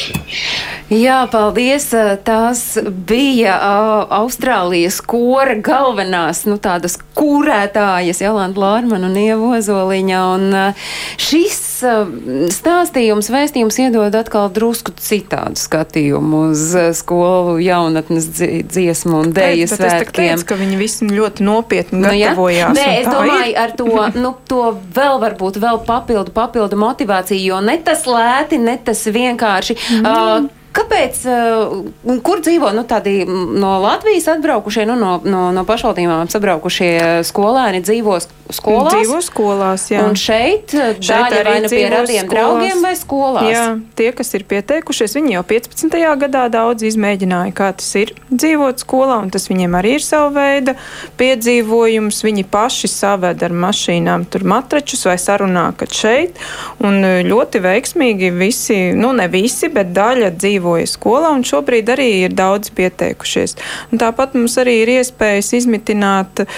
[0.94, 1.16] jā.
[1.26, 1.88] Paldies.
[2.22, 2.60] Tās
[3.08, 10.20] bija uh, Austrālijas kora galvenās, nu, tādas kūrētājas, Jolanta Lārmana un Ieva Ozoliņa.
[10.36, 10.84] Un uh,
[11.18, 12.12] šis uh,
[12.54, 20.14] stāstījums, vēstījums iedod atkal drusku citādu skatījumu uz uh, skolu jaunatnes dziesmu un dēļu svētkiem.
[20.14, 22.70] Teicu, ka viņi visi ļoti nopietni gatavojās.
[22.70, 22.86] Nu, ja?
[22.86, 23.58] Nē, es domāju, ir.
[23.64, 23.90] ar to,
[24.20, 24.62] nu, to
[24.94, 28.06] vēl varbūt vēl papildu, papildu motivāciju, jo ne tas
[28.44, 29.76] lēti, ne tas vienkārši.
[30.00, 30.04] Mm.
[30.04, 36.26] Uh, Kāpēc, uh, kur dzīvo nu, tādi no Latvijas atbraukušie, nu, no, no, no pašvaldībām
[36.32, 38.16] sabraukušie skolēni, dzīvo
[38.54, 38.94] skolās.
[38.94, 40.04] Dzīvo skolās, jā.
[40.06, 42.32] Un šeit, Šeit daļa vai nu pie radiem skolās.
[42.32, 43.50] draugiem vai skolās.
[43.50, 43.64] Jā,
[43.98, 45.98] tie, kas ir pieteikušies, viņi jau 15.
[46.24, 50.76] gadā daudz izmēģināja, kā tas ir dzīvot skolā, un tas viņiem arī ir sava veida
[51.20, 52.22] piedzīvojums.
[52.24, 56.38] Viņi paši saved ar mašīnām tur matračus vai sarunā, kad šeit,
[56.84, 62.08] un e, ļoti veiksmīgi visi, nu ne visi, bet daļa dzīvoja skolā, un šobrīd arī
[62.24, 63.56] ir daudz pieteikušies.
[63.92, 66.48] Un tāpat mums arī ir iespējas izmitināt uh,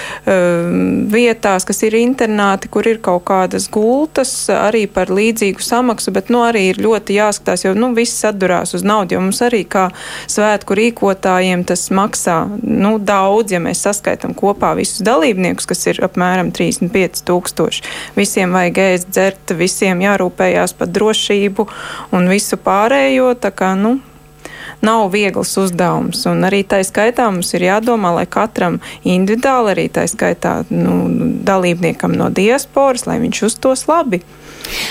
[1.12, 6.40] vietās, kas ir internāti, kur ir kaut kādas gultas, arī par līdzīgu samaksu, bet nu,
[6.46, 9.86] arī ir ļoti jāskatās, jo nu, viss atdurās uz naudu, jo mums arī kā
[10.32, 16.50] svētku rīkotājiem tas maksā nu, daudz, ja mēs saskaitam kopā visus dalībniekus, kas ir apmēram
[16.56, 17.86] 35 tūkstoši.
[18.16, 21.68] Visiem vajag ēst, dzert, visiem jārūpējās par drošību
[22.16, 23.34] un visu pārējo.
[23.40, 23.98] Tā kā, nu,
[24.84, 26.24] nav viegls uzdevums.
[26.30, 30.98] Un arī tā skaitā mums ir jādomā, lai katram individuāli, arī tā skaitā nu,
[31.46, 34.22] dalībniekam no diasporas, lai viņš uztos labi.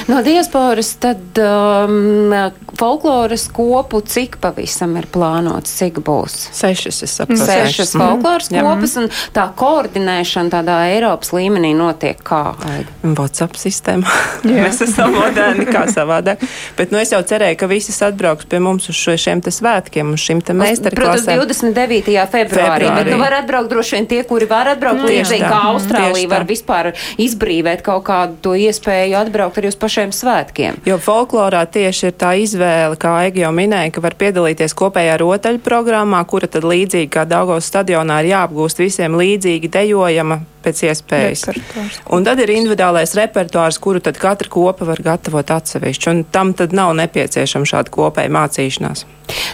[0.08, 2.32] No diasporas tad um,
[2.78, 6.36] folkloras kopu cik pavisam ir plānots, cik būs?
[6.56, 7.46] Sešas, es saprotu.
[7.46, 8.02] Sešas Mhm.
[8.04, 8.62] folkloras Jā.
[8.62, 12.56] kopas, un tā koordinēšana tādā Eiropas līmenī notiek kā?
[13.04, 14.10] WhatsApp sistēmā.
[14.44, 16.44] Mēs esam moderni kā savādāk.
[16.78, 20.14] Bet nu, es jau cerēju, ka visas atbrauks pie mums uz šo, šiem te svētkiem,
[20.14, 21.40] uz šīm te Protams, meistarklasēm.
[21.40, 22.28] 29.
[22.32, 22.96] februārī, Februārī.
[23.04, 25.62] bet nu var atbraukt droši vien tie, kuri var atbraukt, Nu, līdzīgi kā.
[25.72, 30.82] Austrālija var vispār izbrīvēt kaut kādu to iespēju atbraukt arī uz pašiem svētkiem.
[30.86, 32.65] Jo folklorā tieši ir tā izvēle,
[33.02, 37.70] kā Egi jau minēja, ka var piedalīties kopējā rotaļu programmā, kura tad līdzīgi kā Daugavas
[37.72, 41.46] stadionā ir jāapgūst visiem līdzīgi dejojama pēc iespējas.
[41.54, 42.00] Repertuārs.
[42.16, 46.74] Un tad ir individuālais repertuārs, kuru tad katra kopa var gatavot atsevišķi, un tam tad
[46.74, 49.06] nav nepieciešama šāda kopēja mācīšanās.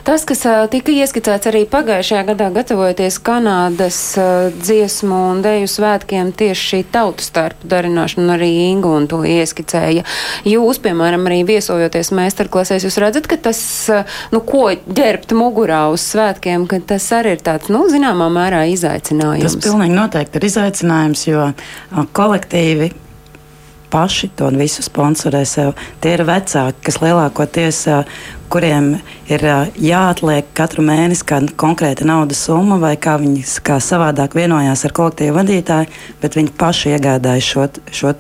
[0.04, 4.00] Tas, kas tika ieskicēts arī pagājušajā gadā, gatavojoties Kanādas
[4.58, 10.04] dziesmu un deju svētkiem, tieši šī tautu starp darināšana, arī Ingu un to ieskicēja.
[10.48, 13.62] Jūs, piemēram, arī viesojoties meistarklasēs, jūs redzat, ka tas,
[13.92, 14.02] ā,
[14.34, 19.46] nu, ko ģērbt mugurā uz svētkiem, ka tas arī ir tāds, nu, zināmā mērā izaicinājums.
[19.48, 22.92] Tas pilnīgi noteikti ir izaicinājums, jo a, kolektīvi
[23.92, 25.74] paši to visu sponsorē sev.
[26.04, 28.04] Tie ir vecāki, kas lielākoties, a,
[28.52, 28.92] kuriem
[29.32, 29.44] ir
[29.80, 35.38] jāatliek katru mēnesi kāda konkrēta naudas summa, vai kā viņi kā savādāk vienojās ar kolektīvu
[35.40, 35.90] vadītāju,
[36.22, 38.14] bet viņi paši iegādājas šo, šo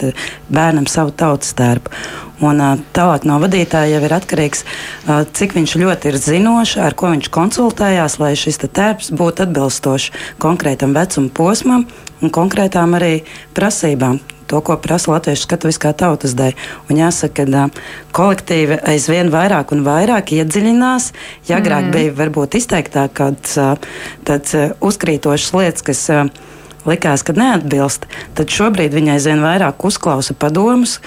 [0.49, 1.93] bērnam savu tautas tērpu.
[2.41, 2.61] Un,
[2.95, 4.63] tālāk no vadītāja jau ir atkarīgs,
[5.37, 10.09] cik viņš ļoti ir zinošs, ar ko viņš konsultējās, lai šis tērps būtu atbilstošs
[10.41, 11.85] konkrētam vecuma posmam
[12.21, 13.19] un konkrētām arī
[13.57, 14.21] prasībām.
[14.51, 16.57] To, ko prasa latviešu skatuviskā tautas daļa.
[16.91, 17.61] Jāsaka, ka
[18.11, 21.09] kolektīvi aizvien vairāk un vairāk iedziļinās.
[21.49, 21.91] Ja agrāk mm.
[21.95, 23.57] bija varbūt izteiktāk kāds
[24.27, 26.05] tāds uzkrītošs lietas, kas
[26.87, 28.07] likās, ka neatbilst,
[28.37, 30.99] tad šobrīd viņa aizvien vairāk uzklausa padomus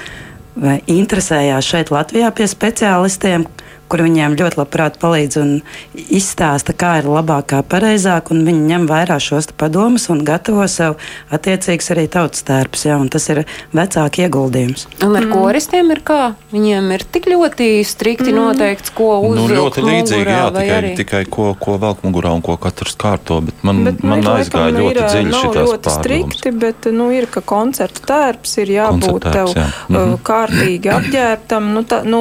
[0.55, 3.47] vai interesējās šeit Latvijā pie speciālistiem,
[3.89, 5.51] kur viņiem ļoti labprāt palīdz un
[5.95, 10.97] izstāsta, kā ir labāk, kā pareizāk, un viņi ņem vērā šos padomus un gatavo sev
[11.35, 13.43] attiecīgs arī tautas tērps, un tas ir
[13.77, 14.87] vecāki ieguldījums.
[15.05, 15.35] Un ar mm.
[15.35, 16.21] koristiem ir kā?
[16.55, 18.39] Viņiem ir tik ļoti strikti mm.
[18.41, 20.93] noteikts, ko Nu, uzvilkt ļoti līdzīgi, mugurā, jā, tikai, arī?
[20.99, 23.41] tikai ko, ko velk mugurā un ko katrs kārto.
[23.45, 25.99] Bet man, Bet, man nu, aizgāja laikam ļoti ir, dziļi nav šīs ļoti pārdomas.
[26.01, 29.67] strikti, bet nu, ir, ka koncerta tērps ir jābūt Koncerta tev tērps, jā.
[29.89, 30.17] uh, Mhm.
[30.27, 31.71] kārtīgi apģērbtam.
[31.75, 32.21] Nu, tā, nu,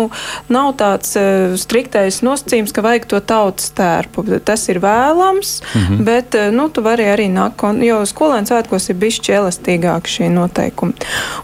[0.54, 4.26] nav tāds uh, striktais nosacījums, ka vajag to tautas tērpu.
[4.46, 6.04] Tas ir vēlams, Mhm.
[6.04, 10.94] bet uh, nu, tu vari arī nākt, jo skolēns svētkos ir bišķi elastīgāk šie noteikumi.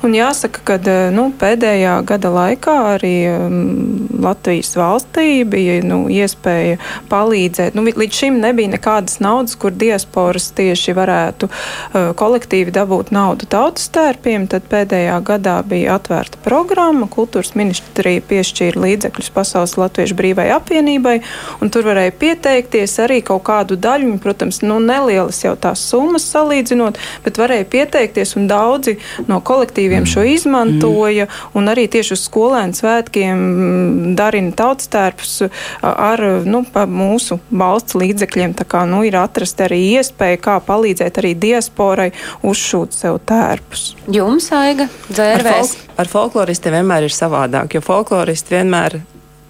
[0.03, 6.77] Un jāsaka, ka uh, nu, pēdējā gada laikā arī um, Latvijas valstī bija nu, iespēja
[7.09, 7.75] palīdzēt.
[7.77, 13.89] Nu, līdz šim nebija nekādas naudas, kur diasporas tieši varētu uh, kolektīvi dabūt naudu tautas
[13.95, 14.47] tērpiem.
[14.51, 17.07] Tad pēdējā gadā bija atvērta programma.
[17.11, 21.17] Kultūras ministrija piešķīra līdzekļus Pasaules Latviešu brīvai apvienībai,
[21.59, 24.13] un tur varēja pieteikties arī kaut kādu daļu.
[24.23, 28.93] Protams, nu, nelielas jau tās summas salīdzinot, bet varēja pieteikties, un daudzi
[29.27, 35.35] no kolektīviem šo izmantoja, un arī tieši uz skolēnu svētkiem mm, darina tautas tērpus
[35.83, 38.55] a- ar nu, pa mūsu valsts līdzekļiem.
[38.55, 42.11] Tā kā nu, ir atrast arī iespēja, kā palīdzēt arī diasporai
[42.47, 43.89] uzšūt sev tērpus.
[44.07, 45.75] Jums, Aiga, Ar, dzērvēs.
[45.75, 49.01] folk, ar folkloristiem vienmēr ir savādāk, jo folkloristi vienmēr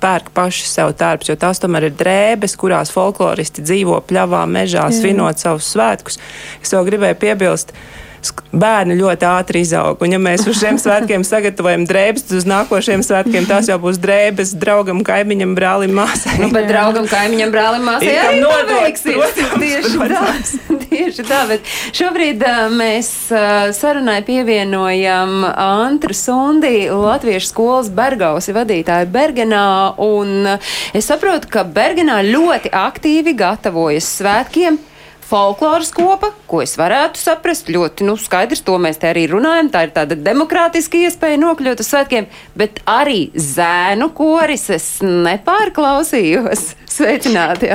[0.02, 5.00] pērk paši sev tērpus, jo tās tomēr ir drēbes, kurās folkloristi dzīvo pļavā, mežā, Jā.
[5.02, 6.20] svinot savus svētkus.
[6.64, 8.09] Es vēl gribēju piebilst, sk-
[8.52, 10.02] bērni ļoti ātri izaug.
[10.04, 14.00] Un, ja mēs uz šiem svētkiem sagatavojam drēbes, tad uz nākošiem svētkiem tās jau būs
[14.02, 16.38] drēbes draugam, kaimiņam, brālim, māsai.
[16.42, 19.14] Nu, bet draugam, kaimiņam, brālim, māsai Ir kam arī nodot, paveiksies.
[19.16, 20.24] protams, Tieši tā,
[20.90, 22.44] tieši tā, bet šobrīd
[22.76, 23.12] mēs
[23.78, 29.66] sarunai pievienojam Antru Sundi, Latviešu skolas Bergausi vadītāju Bergenā,
[30.02, 30.56] un
[30.96, 34.82] es saprotu, ka Bergenā ļoti aktīvi gatavojas svētkiem.
[35.30, 39.70] Folkloras kopa, ko es varētu saprast, ļoti nu, skaidrs, to mēs te arī runājam.
[39.70, 42.26] Tā ir tāda demokrātiska iespēja nokļūt uz svētkiem,
[42.58, 46.72] bet arī zēnu koris es nepārklausījos.
[46.90, 47.70] Sveicināti!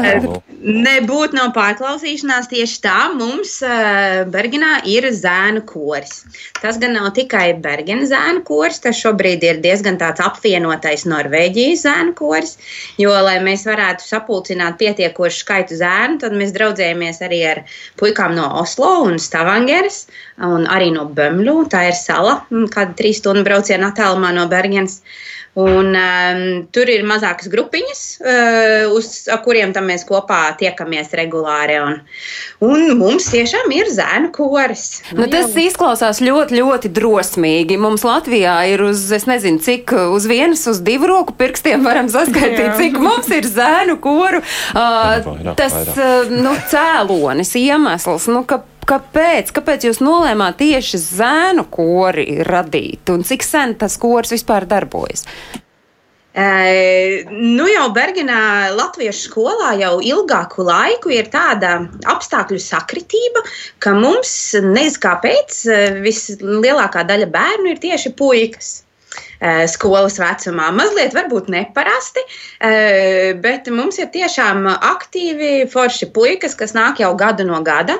[0.64, 2.96] Nebūtu nav pārklausīšanās tieši tā.
[3.14, 6.24] Mums uh, Bergenā ir zēnu koris.
[6.58, 12.16] Tas gan nav tikai Bergenas zēnu koris, tas šobrīd ir diezgan tāds apvienotais Norvēģijas zēnu
[12.18, 12.56] koris.
[12.98, 17.62] Jo, lai mēs varētu sapulcināt pietiekošu skaitu zēnu, tad mēs draudzējamies arī ar
[18.00, 20.04] puikām no Oslo un Stavangeras,
[20.38, 21.56] un arī no Bömļu.
[21.72, 25.00] Tā ir sala, kāda trīs stundu brauciena attālumā no Bergenas.
[25.54, 26.40] Un, um,
[26.74, 29.06] tur ir mazākas grupiņas, uh, uz
[29.44, 31.76] kuriem tam mēs kopā tiekamies regulāri.
[31.78, 32.00] Un,
[32.66, 35.04] un mums tiešām ir zēnu koris.
[35.14, 37.78] Nu, tas izklausās ļoti, ļoti drosmīgi.
[37.78, 42.72] Mums Latvijā ir uz, es nezinu, cik uz vienas, uz divu roku pirkstiem varam saskaitīt,
[42.72, 42.76] Jā.
[42.80, 44.42] cik mums ir zēnu koru.
[44.74, 46.02] Uh, Vairāk, tas vairāk.
[46.02, 53.26] uh, nu, cēlonis, iemesls, nu, ka, kāpēc, kāpēc jūs nolēmāt tieši zēnu kori radīt un
[53.26, 55.26] cik sen tas kors vispār darbojas?
[56.34, 56.46] E,
[57.30, 61.76] nu jau Bergenā Latviešu skolā jau ilgāku laiku ir tāda
[62.10, 63.44] apstākļu sakritība,
[63.78, 65.60] ka mums nezinu kāpēc
[66.02, 68.72] vislielākā daļa bērnu ir tieši puikas.
[69.40, 70.70] E, Skolas vecumā.
[70.76, 72.24] Mazliet varbūt neparasti,
[72.60, 77.98] e, bet mums ir tiešām aktīvi forši puikas, kas nāk jau gadu no gada.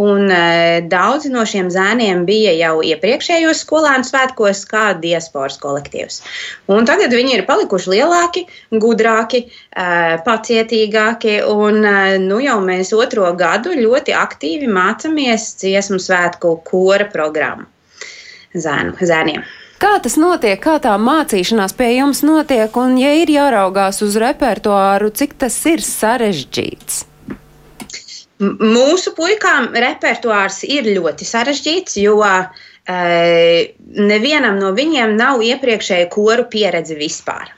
[0.00, 6.20] Un e, daudzi no šiem zēniem bija jau iepriekšējos skolēnu svētkos, kā diasporas kolektīvs.
[6.72, 8.44] Un tagad viņi ir palikuši lielāki,
[8.82, 9.44] gudrāki,
[9.76, 11.36] eh, pacietīgāki.
[11.50, 17.68] Un eh, nu jau mēs otro gadu ļoti aktīvi mācāmies dziesmu svētku kora programmu
[18.54, 19.42] zēnu, zēniem.
[19.82, 25.10] Kā tas notiek, kā tā mācīšanās pie jums notiek, un, ja ir jāraugās uz repertuāru,
[25.10, 27.02] cik tas ir sarežģīts?
[28.42, 32.46] M- Mūsu puikām repertuārs ir ļoti sarežģīts, jo uh,
[34.12, 37.52] nevienam no viņiem nav iepriekšēja koru pieredze vispār.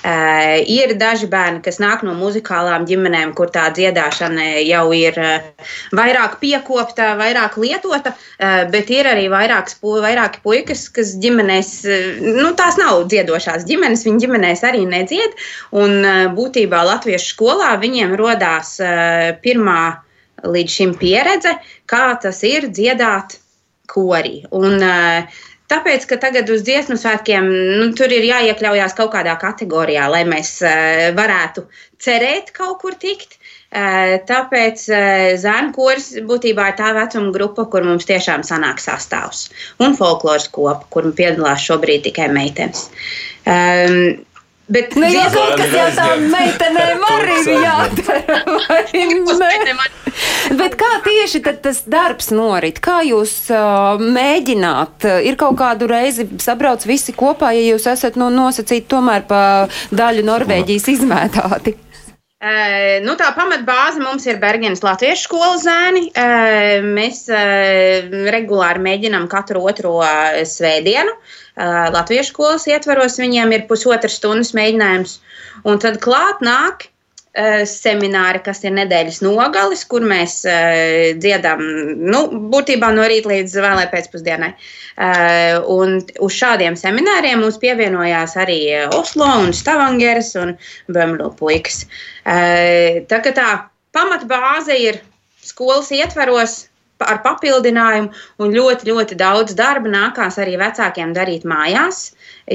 [0.00, 5.66] Uh, ir daži bērni, kas nāk no muzikālām ģimenēm, kur tā dziedāšana jau ir uh,
[5.92, 11.72] vairāk piekopta, vairāk lietota, uh, bet ir arī vairāks, pu vairāki puikas, kas ģimenēs,
[12.40, 15.36] nu tās nav dziedošās ģimenes, viņi ģimenēs arī nedzied.
[15.76, 16.00] Un
[16.32, 18.78] būtībā latviešu skolā viņiem rodās
[19.44, 19.82] pirmā
[20.48, 23.36] līdz šim pieredze, kā tas ir dziedāt
[23.90, 24.46] korī.
[24.48, 25.40] Un, uh,
[25.70, 27.46] Tāpēc, ka tagad uz dziesmu svētkiem
[27.78, 31.66] nu, tur ir jāiekļaujas kaut kādā kategorijā, lai mēs uh, varētu
[32.02, 33.36] cerēt kaut kur tikt.
[33.70, 39.44] Uh, tāpēc uh, zēnu koris būtībā ir tā vecuma grupa, kur mums tiešām sanāk sastāvs.
[39.78, 42.88] Un folkloras kopa, kur piedalās šobrīd tikai meitenes.
[43.46, 44.24] Um,
[44.70, 48.36] Bet Nu, dziesmu- kaut kas jau tām meitenēm arī ir jādara.
[49.40, 49.74] vai ne?
[50.60, 52.78] Bet kā tieši tad tas darbs norit?
[52.82, 55.06] Kā jūs uh, mēģināt?
[55.26, 59.42] Ir kaut kādu reizi sabrauc visi kopā, ja jūs esat nu, nosacīti tomēr pa
[59.90, 61.74] daļu Norvēģijas izmētāti?
[62.40, 66.06] Uh, nu, tā pamatbāze mums ir Bergenas Latviešu skolas zēni.
[66.14, 71.12] Uh, mēs uh, regulāri mēģinām katru otro uh, svētdienu.
[71.12, 71.36] Uh,
[71.94, 75.18] Latviešu skolas ietvaros viņiem ir pusotras stundas mēģinājums.
[75.68, 81.60] Un tad klāt nāk uh, semināri, kas ir nedēļas nogalis, kur mēs uh, dziedam
[82.00, 84.54] nu, būtībā no rīta līdz vēlē pēcpusdienai.
[85.00, 88.60] Uh, un uz šādiem semināriem mums pievienojās arī
[88.96, 90.56] Oslo un Stavangeras un
[90.88, 91.84] Bömlu puikas.
[92.24, 93.52] Uh, tā kā tā
[93.96, 95.02] pamatbāze ir
[95.44, 96.69] skolas ietvaros
[97.04, 98.10] ar papildinājumu,
[98.42, 102.10] un ļoti, ļoti daudz darba nākās arī vecākiem darīt mājās,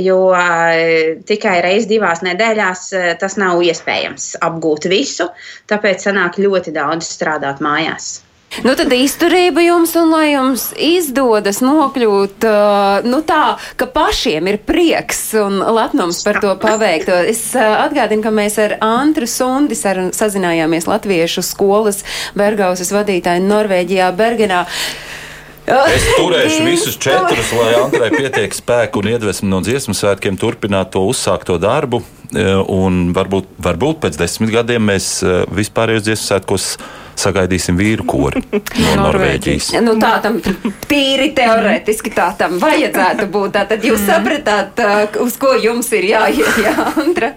[0.05, 5.31] jo uh, tikai reizi divās nedēļās uh, tas nav iespējams apgūt visu,
[5.71, 8.19] tāpēc sanāk ļoti daudz strādāt mājās.
[8.63, 14.59] Nu, tad izturība jums, un lai jums izdodas nokļūt uh, nu, tā, ka pašiem ir
[14.63, 17.17] prieks un lepnums par to paveikto.
[17.27, 22.03] Es uh, atgādinu, ka mēs ar Antru Sundi sazinājāmies Latviešu skolas
[22.37, 24.63] Bergausas vadītāju Norvēģijā, Bergenā.
[25.65, 31.05] Es turēšu visus četrus, lai Antrai pietiek spēku un iedvesmu no dziesmu svētkiem turpināt to
[31.09, 32.03] uzsākto darbu.
[32.67, 35.23] un varbūt, varbūt pēc desmit gadiem mēs
[35.55, 36.69] vispārējos dziesmu svētkos
[37.19, 38.41] sagaidīsim vīru kori
[38.83, 39.71] no Norvēģijas.
[39.85, 40.41] Nu, tā tam
[40.89, 43.55] tīri teorētiski tā tam vajadzētu būt.
[43.55, 47.33] Tātad jūs sapratāt, uh, uz ko jums ir jāiet, jā, Andra?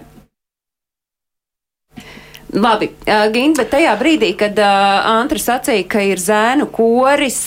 [2.53, 7.37] Labi, uh, Gint, bet tajā brīdī, kad uh, Antra sacīja, ka ir zēnu koris,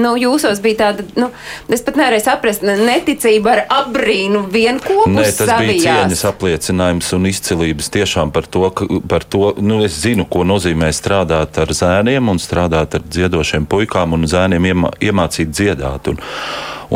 [0.00, 1.28] nu, jūsos bija tāda, nu,
[1.68, 5.84] es pat nevarēju saprast, ne- neticība ar apbrīnu vienopus Nē, tas bija savijās.
[5.84, 10.88] cieņas apliecinājums un izcilības tiešām par to, ka, par to nu, es zinu, ko nozīmē
[10.96, 16.08] strādāt ar zēniem un strādāt ar dziedošiem puikām un zēniem iemā, iemācīt dziedāt.
[16.14, 16.22] Un,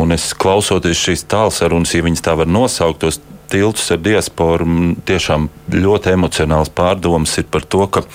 [0.01, 3.21] un es klausoties šīs tālsarunas, ja viņas tā var nosaukt, tos
[3.51, 8.05] tiltus ar diasporu, tiešām ļoti emocionāls pārdoms ir par to, ka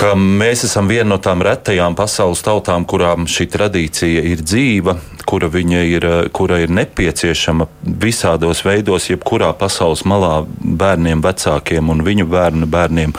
[0.00, 4.94] ka mēs esam viena no tām retajām pasaules tautām, kurām šī tradīcija ir dzīva,
[5.28, 7.66] kura, ir, kura ir nepieciešama
[8.00, 13.14] visādos veidos, jebkurā pasaules malā bērniem, vecākiem un viņu bērnu bērniem.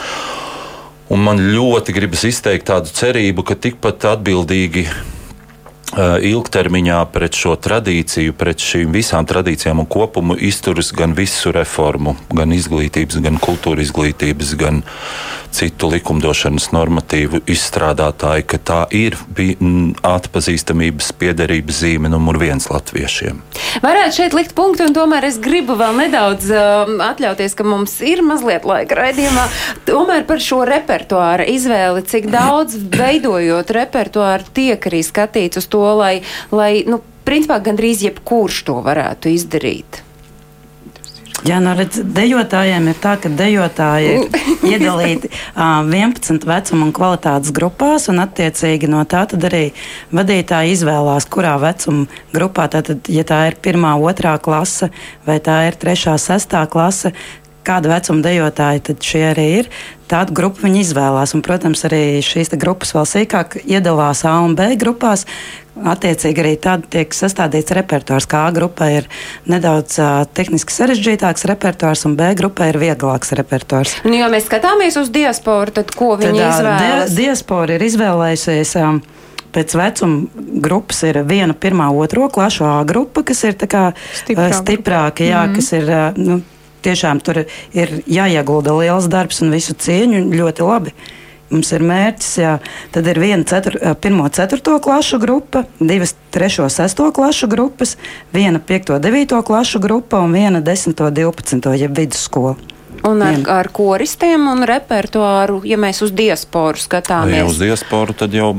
[1.12, 4.86] Un man ļoti gribas izteikt tādu cerību, ka tikpat atbildīgi
[5.98, 12.54] ilgtermiņā pret šo tradīciju, pret šīm visām tradīcijām un kopumu izturas gan visu reformu, gan
[12.56, 14.82] izglītības, gan kultūra izglītības, gan
[15.52, 19.16] citu likumdošanas normatīvu izstrādātāji, ka tā ir
[20.06, 23.40] atpazīstamības piederības zīme numur viens latviešiem.
[23.84, 28.24] Varētu šeit likt punktu, un tomēr es gribu vēl nedaudz um, atļauties, ka mums ir
[28.26, 29.46] mazliet laika raidījumā.
[29.88, 36.14] Tomēr par šo repertuāra izvēli, cik daudz veidojot repertuāru, tiek arī skatīts uz to, lai,
[36.54, 40.02] lai nu, principā gandrīz jebkurš to varētu izdarīt.
[41.42, 44.36] Jā, no redz, dejotājiem ir tā, ka dejotāji ir
[44.76, 49.64] iedalīti uh, 11 vecuma un kvalitātes grupās, un attiecīgi no tā arī
[50.14, 54.92] vadītāji izvēlās, kurā vecuma grupā, tātad, ja tā ir pirmā, otrā klase
[55.26, 57.10] vai tā ir trešā, sestā klase,
[57.66, 59.70] kāda vecuma dejotāji tad šie arī ir.
[60.10, 61.32] Tādu grupu viņi izvēlās.
[61.36, 65.24] Un, protams, arī šīs grupas vēl sīkāk iedalās A un B grupās.
[65.72, 69.06] Attiecīgi arī tad tiek sastādīts repertuārs, kā A grupai ir
[69.48, 73.94] nedaudz uh, tehniski sarežģītāks repertuārs, un B grupai ir vieglāks repertuārs.
[74.04, 77.14] Nu, ja mēs skatāmies uz diasporu, tad ko viņi Tad, izvēlas?
[77.16, 78.76] di diaspora ir izvēlējusies.
[78.84, 79.02] Um,
[79.52, 83.82] Pēc vecuma grupas ir viena, pirmā, otro klašu A grupa, kas ir tā kā,
[84.16, 85.54] Stiprā stiprāka, jā, Mhm.
[85.58, 86.38] kas ir nu,
[86.82, 87.44] tiešām tur
[87.76, 90.94] ir jāiegulda liels darbs un visu cieņu ļoti labi.
[91.52, 92.52] Mums ir mērķis, jā,
[92.94, 97.98] tad ir viena cetur, pirmo, ceturto klašu grupa, divas trešo, sesto klašu grupas,
[98.32, 102.56] viena piekto, devīto klašu grupa un viena desmito, divpadsmito, jeb vidusskola.
[103.02, 107.42] Un ar, ar koristiem un repertuāru, ja mēs uz diasporu Ja skatāmies.
[107.50, 108.52] uz diasporu, tad jau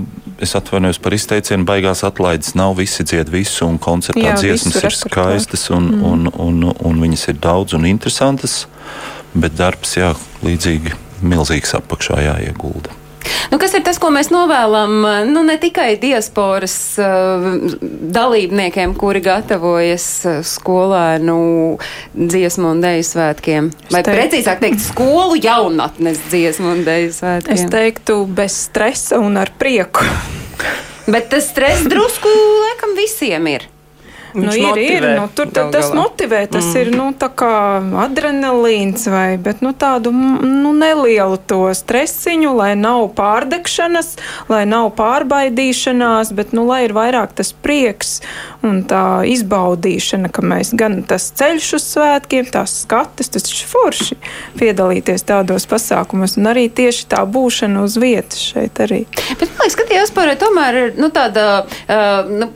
[0.43, 4.89] es atvainojos par izteicienu, baigās atlaides nav, visi dzied visu, un koncertā Jā, dziesmas ir
[4.89, 5.39] repertuāru.
[5.39, 6.03] skaistas, un, mm.
[6.11, 8.65] un, un, un viņas ir daudz un interesantas,
[9.33, 10.11] bet darbs, jā,
[10.43, 10.91] līdzīgi
[11.23, 12.99] milzīgs apakšā jāiegulda.
[13.51, 14.93] Nu, kas ir tas, ko mēs novēlam
[15.29, 17.45] nu, ne tikai diasporas uh,
[18.15, 21.37] dalībniekiem, kuri gatavojas uh, skolēnu
[22.17, 23.69] dziesmu un deju svētkiem?
[23.93, 27.55] Vai teiktu- precīzāk teikt, skolu jaunatnes dziesmu un deju svētkiem?
[27.55, 30.03] Es teiktu, bez stresa un ar prieku.
[31.07, 32.31] Bet tas stress drusku
[32.65, 33.69] laikam visiem ir.
[34.33, 35.95] Nu, ir, ir, motivē nu, tur tas galā.
[35.97, 36.41] motivē.
[36.49, 36.77] Tas mm.
[36.81, 37.53] ir nu, tā kā
[38.03, 44.15] adrenalīns vai bet, nu, tādu nu, nelielu to stresiņu, lai nav pārdegšanas,
[44.49, 48.17] lai nav pārbaidīšanās, bet nu, lai ir vairāk tas prieks
[48.65, 54.17] un tā izbaudīšana, ka mēs gan tas ceļš uz svētkiem, tās skatas, tas ir forši
[54.59, 59.03] piedalīties tādos pasākumos un arī tieši tā būšana uz vietas šeit arī.
[59.37, 61.47] Bet man liekas, ka diaspora tomēr ir nu, tāda.
[61.85, 62.51] Uh, nu,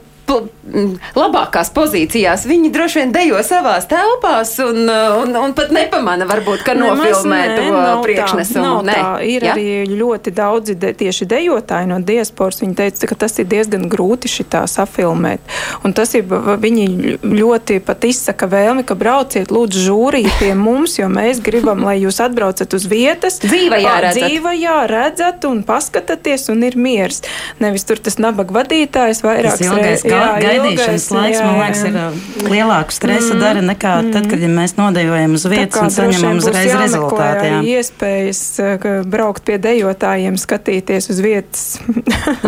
[1.16, 6.60] Labākās pozīcijās viņi droši vien dejo savās telpās un, uh, un, un pat nepamana, varbūt,
[6.66, 8.74] ka nofilmē nē, to tā, priekšnesumu.
[8.84, 8.96] Nē.
[8.98, 9.12] tā.
[9.24, 9.54] Ir Ja?
[9.54, 12.60] arī ļoti daudzi de, tieši dejotāji no diasporas.
[12.60, 15.40] Viņi teica, ka tas ir diezgan grūti šitā safilmēt.
[15.86, 21.08] Un tas ir, viņi ļoti pat izsaka vēlmi, ka brauciet lūdzu žūrī pie mums, jo
[21.08, 23.40] mēs gribam, lai jūs atbraucat uz vietas.
[23.46, 24.22] Dzīvajā redzat.
[24.28, 27.22] Dzīvajā redzat un paskatāties un ir miers.
[27.62, 32.48] Nevis tur tas nabaga vadītājs vairāk Tas ilgais ga- gaidīšanas laiks, man liekas, ir uh,
[32.48, 33.42] lielāku stresu mm.
[33.42, 34.12] dara nekā mm.
[34.16, 37.48] tad, kad ja mēs nodejojam uz vietas un saņemam uzreiz rezultātu.
[37.48, 37.60] jā.
[37.78, 38.42] iespējas
[38.82, 41.64] ka braukt pie dejotājiem, skatīties uz vietas.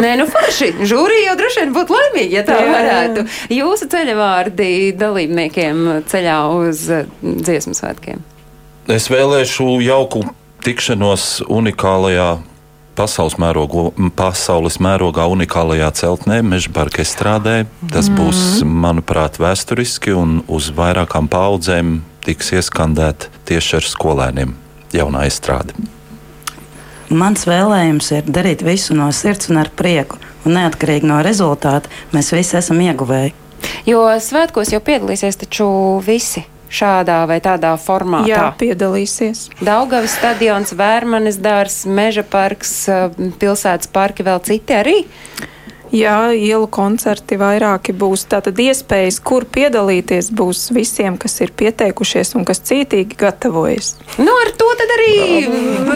[0.03, 0.73] Nē, nu forši.
[0.91, 2.75] Žūrija jau droši vien būtu laimīga, ja tā Jā, jā.
[2.77, 3.27] varētu.
[3.61, 8.23] Jūsu ceļavārdi dalībniekiem ceļā uz uh, dziesmu svētkiem.
[8.91, 10.25] Es vēlēšu jauku
[10.65, 12.31] tikšanos unikālajā
[12.97, 17.67] pasaules, mērogo, pasaules mērogā unikālajā celtnē, Mežbarka estrādē.
[17.93, 18.17] Tas Mhm.
[18.17, 24.55] būs, manuprāt, vēsturiski un uz vairākām paudzēm tiks ieskandēta tieši ar skolēniem
[24.93, 25.73] jaunā izstrāde?
[27.11, 32.31] Mans vēlējums ir darīt visu no sirds un ar prieku, un neatkarīgi no rezultāta mēs
[32.33, 33.33] visi esam ieguvēji.
[33.87, 38.31] Jo svētkos jau piedalīsies taču visi šādā vai tādā formātā.
[38.31, 39.49] Jā, piedalīsies.
[39.65, 42.75] Daugavas stadions, Vērmanes dārs, Meža parks,
[43.43, 44.99] pilsētas parki, vēl citi arī.
[45.91, 48.23] Jā, ielu koncerti vairāki būs.
[48.31, 53.97] Tātad iespējas, kur piedalīties, būs visiem, kas ir pieteikušies un kas cītīgi gatavojas.
[54.23, 55.49] Nu, ar to tad arī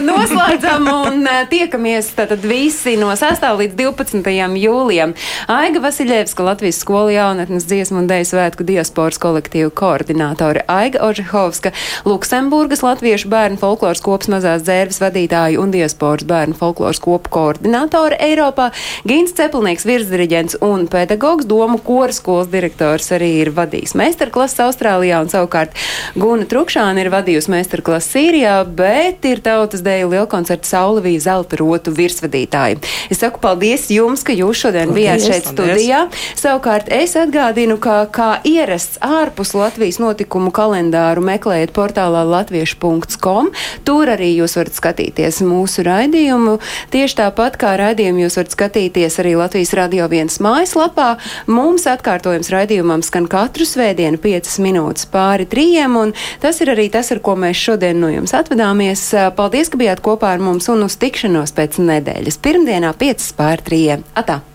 [0.03, 3.45] noslēdzam un tiekamies tātad visi no 6.
[3.61, 4.59] līdz 12.
[4.59, 5.13] jūlijam.
[5.55, 11.71] Aiga Vasiljevska, Latvijas skolu jaunatnes dziesmu un deju svētku diasporas kolektīvu koordinātore Aiga Ožehovska,
[12.03, 18.73] Luksemburgas Latviešu bērnu folkloras kopas mazās dzērves vadītāju un diasporas bērnu folkloras kopu koordinātore Eiropā,
[19.07, 25.31] Gīns Cepelnieks virsdiriģents un pedagogs, domu koras skolas direktors arī ir vadījis meistarklases Austrālijā un
[25.31, 25.75] savukārt
[26.15, 32.79] Guna Trukšāna ir vadījusi meistarklases Sīrijā, bet ir tautas dēļu lielkoncerta Saulavija Zelta rotu virsvadītāja.
[33.11, 35.73] Es saku paldies jums, ka jūs šodien paldies, bijāt šeit paldies.
[35.75, 36.01] studijā.
[36.39, 43.51] Savukārt es atgādinu, ka kā ierasts ārpus Latvijas notikumu kalendāru meklējiet portālā latviešu.com.
[43.87, 46.57] Tur arī jūs varat skatīties mūsu raidījumu.
[46.95, 51.09] Tieši tāpat kā raidījumu jūs varat skatīties arī Latvijas Radio 1 mājaslapā.
[51.51, 57.11] Mums atkārtojums raidījumam skan katru svētdienu 5 minūtes pāri trījiem, un tas ir arī tas,
[57.11, 59.07] ar ko mēs šodien no jums atvadāmies.
[59.37, 62.41] Paldies, ka bijāt kopā ar mums un uz tikšanos pēc nedēļas.
[62.45, 64.11] Pirmdienā 5 pāri trījiem.
[64.15, 64.45] Atā!